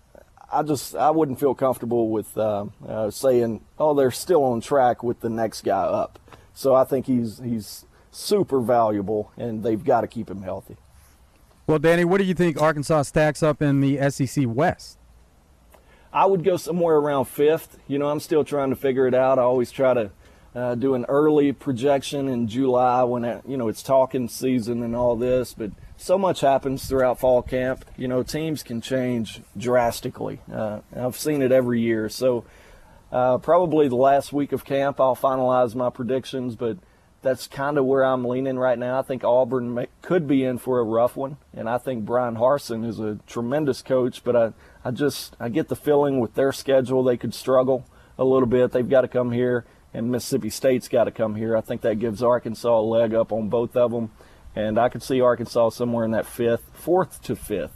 I 0.52 0.62
just 0.62 0.94
I 0.94 1.10
wouldn't 1.10 1.40
feel 1.40 1.54
comfortable 1.54 2.10
with 2.10 2.36
uh, 2.36 2.66
uh, 2.86 3.10
saying, 3.10 3.64
oh, 3.78 3.94
they're 3.94 4.10
still 4.10 4.44
on 4.44 4.60
track 4.60 5.02
with 5.02 5.20
the 5.20 5.30
next 5.30 5.62
guy 5.62 5.82
up. 5.82 6.18
So 6.52 6.74
I 6.74 6.84
think 6.84 7.06
he's 7.06 7.38
he's 7.38 7.86
super 8.10 8.60
valuable, 8.60 9.32
and 9.36 9.62
they've 9.62 9.82
got 9.82 10.02
to 10.02 10.06
keep 10.06 10.30
him 10.30 10.42
healthy. 10.42 10.76
Well, 11.66 11.78
Danny, 11.78 12.04
what 12.04 12.18
do 12.18 12.24
you 12.24 12.34
think 12.34 12.60
Arkansas 12.60 13.02
stacks 13.02 13.42
up 13.42 13.62
in 13.62 13.80
the 13.80 14.10
SEC 14.10 14.44
West? 14.46 14.98
I 16.14 16.26
would 16.26 16.44
go 16.44 16.56
somewhere 16.56 16.94
around 16.94 17.24
fifth. 17.24 17.76
You 17.88 17.98
know, 17.98 18.08
I'm 18.08 18.20
still 18.20 18.44
trying 18.44 18.70
to 18.70 18.76
figure 18.76 19.08
it 19.08 19.14
out. 19.14 19.40
I 19.40 19.42
always 19.42 19.72
try 19.72 19.94
to 19.94 20.10
uh, 20.54 20.76
do 20.76 20.94
an 20.94 21.04
early 21.08 21.50
projection 21.52 22.28
in 22.28 22.46
July 22.46 23.02
when 23.02 23.42
you 23.46 23.56
know 23.56 23.66
it's 23.66 23.82
talking 23.82 24.28
season 24.28 24.84
and 24.84 24.94
all 24.94 25.16
this, 25.16 25.52
but 25.52 25.72
so 25.96 26.16
much 26.16 26.40
happens 26.40 26.86
throughout 26.86 27.18
fall 27.18 27.42
camp. 27.42 27.84
You 27.96 28.06
know, 28.06 28.22
teams 28.22 28.62
can 28.62 28.80
change 28.80 29.40
drastically. 29.56 30.40
Uh, 30.52 30.80
I've 30.94 31.16
seen 31.16 31.42
it 31.42 31.50
every 31.50 31.80
year. 31.80 32.08
So 32.08 32.44
uh, 33.10 33.38
probably 33.38 33.88
the 33.88 33.96
last 33.96 34.32
week 34.32 34.52
of 34.52 34.64
camp, 34.64 35.00
I'll 35.00 35.16
finalize 35.16 35.74
my 35.74 35.90
predictions, 35.90 36.54
but 36.54 36.78
that's 37.24 37.48
kind 37.48 37.76
of 37.78 37.84
where 37.86 38.04
I'm 38.04 38.24
leaning 38.24 38.58
right 38.58 38.78
now. 38.78 39.00
I 39.00 39.02
think 39.02 39.24
Auburn 39.24 39.74
may, 39.74 39.88
could 40.02 40.28
be 40.28 40.44
in 40.44 40.58
for 40.58 40.78
a 40.78 40.84
rough 40.84 41.16
one, 41.16 41.38
and 41.52 41.68
I 41.68 41.78
think 41.78 42.04
Bryan 42.04 42.36
Harsin 42.36 42.86
is 42.86 43.00
a 43.00 43.18
tremendous 43.26 43.82
coach. 43.82 44.22
But 44.22 44.36
I, 44.36 44.52
I 44.84 44.92
just 44.92 45.34
I 45.40 45.48
get 45.48 45.68
the 45.68 45.74
feeling 45.74 46.20
with 46.20 46.34
their 46.34 46.52
schedule 46.52 47.02
they 47.02 47.16
could 47.16 47.34
struggle 47.34 47.86
a 48.16 48.24
little 48.24 48.46
bit. 48.46 48.70
They've 48.70 48.88
got 48.88 49.00
to 49.00 49.08
come 49.08 49.32
here, 49.32 49.64
and 49.92 50.12
Mississippi 50.12 50.50
State's 50.50 50.86
got 50.86 51.04
to 51.04 51.10
come 51.10 51.34
here. 51.34 51.56
I 51.56 51.62
think 51.62 51.80
that 51.80 51.98
gives 51.98 52.22
Arkansas 52.22 52.78
a 52.78 52.80
leg 52.80 53.14
up 53.14 53.32
on 53.32 53.48
both 53.48 53.76
of 53.76 53.90
them, 53.90 54.12
and 54.54 54.78
I 54.78 54.88
could 54.88 55.02
see 55.02 55.20
Arkansas 55.20 55.70
somewhere 55.70 56.04
in 56.04 56.12
that 56.12 56.26
fifth, 56.26 56.70
fourth 56.74 57.20
to 57.22 57.34
fifth. 57.34 57.72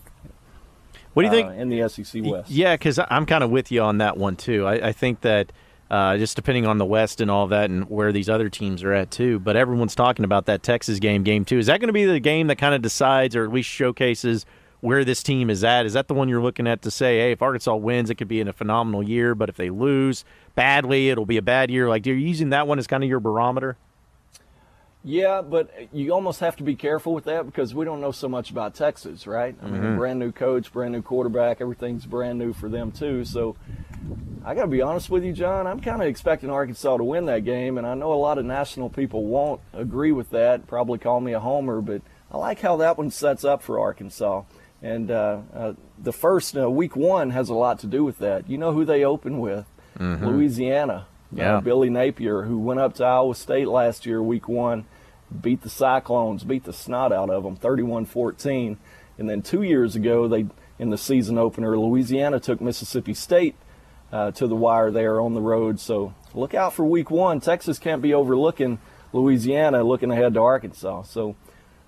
What 1.15 1.23
do 1.23 1.27
you 1.27 1.33
think 1.33 1.49
uh, 1.49 1.61
in 1.61 1.69
the 1.69 1.89
SEC 1.89 2.23
West? 2.25 2.51
Yeah, 2.51 2.75
because 2.75 3.01
I'm 3.11 3.27
kind 3.27 3.43
of 3.43 3.51
with 3.51 3.73
you 3.73 3.83
on 3.83 3.99
that 3.99 4.17
one 4.17 4.37
too. 4.37 4.67
I, 4.67 4.89
I 4.89 4.93
think 4.93 5.23
that 5.23 5.53
uh, 5.91 6.17
just 6.17 6.37
depending 6.37 6.67
on 6.67 6.79
the 6.79 6.85
West 6.85 7.21
and 7.21 7.31
all 7.31 7.47
that 7.49 7.71
and 7.71 7.89
where 7.89 8.13
these 8.13 8.29
other 8.29 8.49
teams 8.49 8.83
are 8.83 8.93
at 8.93 9.11
too. 9.11 9.39
But 9.39 9.57
everyone's 9.57 9.95
talking 9.95 10.25
about 10.25 10.47
that 10.47 10.63
Texas 10.63 10.99
game, 10.99 11.23
game 11.23 11.45
two. 11.45 11.59
Is 11.59 11.67
that 11.67 11.81
going 11.81 11.89
to 11.89 11.93
be 11.93 12.05
the 12.05 12.21
game 12.21 12.47
that 12.49 12.57
kind 12.57 12.75
of 12.75 12.83
decides 12.83 13.35
or 13.35 13.45
at 13.45 13.53
least 13.53 13.69
showcases 13.69 14.45
where 14.81 15.05
this 15.05 15.23
team 15.23 15.51
is 15.51 15.65
at? 15.65 15.87
Is 15.87 15.95
that 15.95 16.09
the 16.09 16.15
one 16.15 16.29
you're 16.29 16.43
looking 16.43 16.67
at 16.67 16.83
to 16.83 16.91
say, 16.91 17.19
hey, 17.19 17.33
if 17.33 17.43
Arkansas 17.43 17.75
wins, 17.77 18.11
it 18.11 18.17
could 18.17 18.29
be 18.29 18.41
in 18.41 18.49
a 18.49 18.53
phenomenal 18.53 19.03
year, 19.03 19.35
but 19.35 19.49
if 19.49 19.57
they 19.57 19.71
lose 19.71 20.25
badly, 20.55 21.09
it'll 21.09 21.27
be 21.27 21.39
a 21.39 21.43
bad 21.43 21.71
year? 21.71 21.89
Like, 21.89 22.07
you're 22.07 22.17
using 22.17 22.51
that 22.51 22.67
one 22.67 22.79
as 22.79 22.87
kind 22.87 23.03
of 23.03 23.09
your 23.09 23.21
barometer? 23.21 23.77
Yeah, 25.09 25.41
but 25.41 25.71
you 25.91 26.13
almost 26.13 26.41
have 26.41 26.57
to 26.57 26.63
be 26.63 26.77
careful 26.77 27.15
with 27.15 27.25
that 27.25 27.47
because 27.47 27.75
we 27.75 27.87
don't 27.87 28.03
know 28.03 28.13
so 28.13 28.29
much 28.29 28.51
about 28.51 28.75
Texas, 28.75 29.27
right? 29.27 29.57
I 29.63 29.65
mean, 29.65 29.81
mm-hmm. 29.81 29.97
brand 29.97 30.19
new 30.19 30.33
coach, 30.33 30.71
brand 30.71 30.93
new 30.93 31.01
quarterback, 31.01 31.63
everything's 31.63 32.05
brand 32.05 32.39
new 32.39 32.53
for 32.53 32.69
them 32.69 32.93
too. 32.93 33.25
So 33.25 33.57
I 34.45 34.55
got 34.55 34.63
to 34.63 34.69
be 34.69 34.83
honest 34.83 35.09
with 35.09 35.25
you, 35.25 35.33
John. 35.33 35.67
I'm 35.67 35.81
kind 35.81 36.03
of 36.03 36.09
expecting 36.09 36.51
Arkansas 36.51 36.99
to 36.99 37.05
win 37.05 37.25
that 37.25 37.47
game, 37.47 37.79
and 37.79 37.87
I 37.87 37.95
know 37.95 38.13
a 38.13 38.21
lot 38.21 38.37
of 38.37 38.45
national 38.45 38.91
people 38.91 39.25
won't 39.25 39.63
agree 39.73 40.13
with 40.13 40.29
that. 40.29 40.67
Probably 40.67 40.99
call 40.99 41.21
me 41.21 41.33
a 41.33 41.41
homer, 41.41 41.81
but 41.81 42.03
I 42.31 42.37
like 42.37 42.61
how 42.61 42.77
that 42.77 42.99
one 42.99 43.11
sets 43.11 43.47
up 43.47 43.63
for 43.63 43.81
Arkansas. 43.81 44.43
And 44.83 45.11
uh, 45.11 45.41
uh, 45.55 45.73
the 45.99 46.13
first 46.13 46.55
uh, 46.55 46.71
week 46.71 46.97
one 46.97 47.31
has 47.31 47.49
a 47.49 47.55
lot 47.55 47.79
to 47.79 47.87
do 47.87 48.05
with 48.05 48.19
that. 48.19 48.51
You 48.51 48.59
know 48.59 48.75
who 48.75 48.85
they 48.85 49.05
open 49.05 49.39
with? 49.39 49.65
Mm-hmm. 49.99 50.27
Louisiana. 50.27 51.07
Uh, 51.33 51.37
yeah. 51.37 51.61
Billy 51.61 51.89
Napier, 51.89 52.43
who 52.43 52.59
went 52.59 52.79
up 52.81 52.95
to 52.97 53.05
Iowa 53.05 53.35
State 53.35 53.69
last 53.69 54.05
year, 54.05 54.23
week 54.23 54.49
one, 54.49 54.85
beat 55.41 55.63
the 55.63 55.71
Cyclones, 55.71 56.45
beat 56.45 56.65
the 56.65 56.73
snot 56.73 57.13
out 57.13 57.31
of 57.31 57.43
them, 57.43 57.57
31-14. 57.57 58.77
And 59.19 59.29
then 59.29 59.43
two 59.43 59.63
years 59.63 59.97
ago, 59.97 60.29
they 60.29 60.47
in 60.79 60.91
the 60.91 60.99
season 60.99 61.39
opener, 61.39 61.77
Louisiana 61.79 62.39
took 62.39 62.61
Mississippi 62.61 63.15
State 63.15 63.57
uh, 64.13 64.31
to 64.33 64.47
the 64.47 64.55
wire 64.55 64.91
there 64.91 65.21
on 65.21 65.35
the 65.35 65.41
road. 65.41 65.81
So 65.81 66.15
look 66.35 66.55
out 66.55 66.73
for 66.73 66.85
week 66.85 67.11
one. 67.11 67.41
Texas 67.41 67.79
can't 67.79 68.01
be 68.01 68.15
overlooking 68.15 68.79
Louisiana 69.13 69.83
looking 69.83 70.11
ahead 70.11 70.35
to 70.35 70.41
Arkansas. 70.41 71.03
So, 71.03 71.37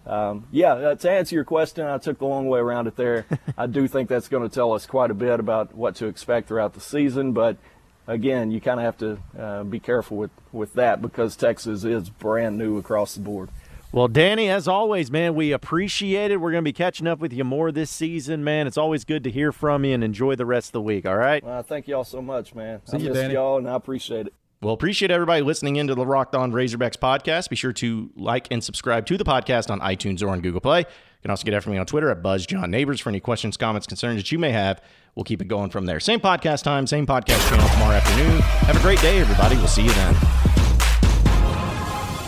um, 0.07 0.47
yeah, 0.51 0.73
uh, 0.73 0.95
to 0.97 1.11
answer 1.11 1.35
your 1.35 1.45
question, 1.45 1.87
I 1.87 1.99
took 1.99 2.19
the 2.19 2.27
long 2.27 2.49
way 2.49 2.59
around 2.59 2.87
it 2.87 2.97
there. 2.97 3.27
I 3.59 3.67
do 3.67 3.87
think 3.87 4.09
that's 4.09 4.29
going 4.29 4.49
to 4.49 4.55
tell 4.55 4.73
us 4.73 4.87
quite 4.87 5.11
a 5.11 5.15
bit 5.15 5.39
about 5.39 5.75
what 5.75 5.97
to 5.97 6.07
expect 6.07 6.49
throughout 6.49 6.75
the 6.75 6.81
season. 6.81 7.33
But 7.33 7.59
again, 8.07 8.51
you 8.51 8.61
kind 8.61 8.81
of 8.81 8.85
have 8.85 8.99
to 8.99 9.19
uh, 9.39 9.65
be 9.65 9.81
careful 9.81 10.17
with, 10.17 10.31
with 10.53 10.75
that 10.75 11.01
because 11.03 11.37
Texas 11.37 11.85
is 11.85 12.11
brand 12.11 12.59
new 12.59 12.79
across 12.79 13.15
the 13.15 13.21
board. 13.21 13.51
Well, 13.93 14.07
Danny, 14.07 14.49
as 14.49 14.69
always, 14.69 15.11
man, 15.11 15.35
we 15.35 15.51
appreciate 15.51 16.31
it. 16.31 16.37
We're 16.37 16.53
going 16.53 16.63
to 16.63 16.69
be 16.69 16.73
catching 16.73 17.09
up 17.09 17.19
with 17.19 17.33
you 17.33 17.43
more 17.43 17.73
this 17.73 17.91
season, 17.91 18.45
man. 18.45 18.69
It's 18.69 18.79
always 18.79 19.05
good 19.05 19.25
to 19.25 19.31
hear 19.31 19.51
from 19.51 19.85
you 19.85 19.95
and 19.95 20.05
enjoy 20.05 20.37
the 20.37 20.47
rest 20.47 20.69
of 20.69 20.73
the 20.75 20.81
week, 20.83 21.07
all 21.07 21.17
right? 21.17 21.43
Well, 21.43 21.63
thank 21.65 21.89
you 21.89 21.97
all 21.97 22.05
so 22.05 22.23
much, 22.23 22.55
man. 22.55 22.83
See 22.85 22.99
I 22.99 23.01
you, 23.01 23.13
Danny. 23.13 23.35
y'all, 23.35 23.59
and 23.59 23.69
I 23.69 23.75
appreciate 23.75 24.29
it. 24.29 24.35
Well, 24.63 24.75
appreciate 24.75 25.11
everybody 25.11 25.43
listening 25.43 25.77
into 25.77 25.95
the 25.95 26.05
Locked 26.05 26.37
On 26.37 26.53
Razorbacks 26.53 26.99
podcast. 26.99 27.49
Be 27.49 27.57
sure 27.57 27.73
to 27.73 28.11
like 28.15 28.47
and 28.51 28.63
subscribe 28.63 29.07
to 29.07 29.17
the 29.17 29.25
podcast 29.25 29.71
on 29.71 29.81
iTunes 29.81 30.23
or 30.23 30.29
on 30.29 30.41
Google 30.41 30.61
Play. 30.61 30.81
You 30.81 31.23
can 31.23 31.31
also 31.31 31.45
get 31.45 31.55
after 31.55 31.71
me 31.71 31.79
on 31.79 31.87
Twitter 31.87 32.11
at 32.11 32.23
BuzzJohnNeighbors 32.23 33.01
for 33.01 33.09
any 33.09 33.21
questions, 33.21 33.57
comments, 33.57 33.87
concerns 33.87 34.19
that 34.19 34.31
you 34.31 34.39
may 34.39 34.53
have. 34.53 34.81
We'll 35.15 35.25
keep 35.25 35.43
it 35.43 35.49
going 35.49 35.71
from 35.71 35.87
there. 35.87 36.01
Same 36.01 36.21
podcast 36.21 36.63
time, 36.63 36.87
same 36.87 37.07
podcast 37.07 37.49
channel 37.49 37.69
tomorrow 37.69 37.95
afternoon. 37.97 38.41
Have 38.41 38.77
a 38.77 38.81
great 38.81 39.01
day, 39.01 39.21
everybody. 39.21 39.57
We'll 39.57 39.67
see 39.69 39.83
you 39.83 39.93
then. 39.93 40.15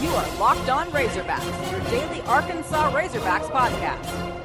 You 0.01 0.09
are 0.11 0.39
Locked 0.39 0.69
On 0.69 0.89
Razorbacks, 0.89 1.71
your 1.71 1.81
daily 1.91 2.21
Arkansas 2.23 2.91
Razorbacks 2.93 3.49
podcast 3.51 4.42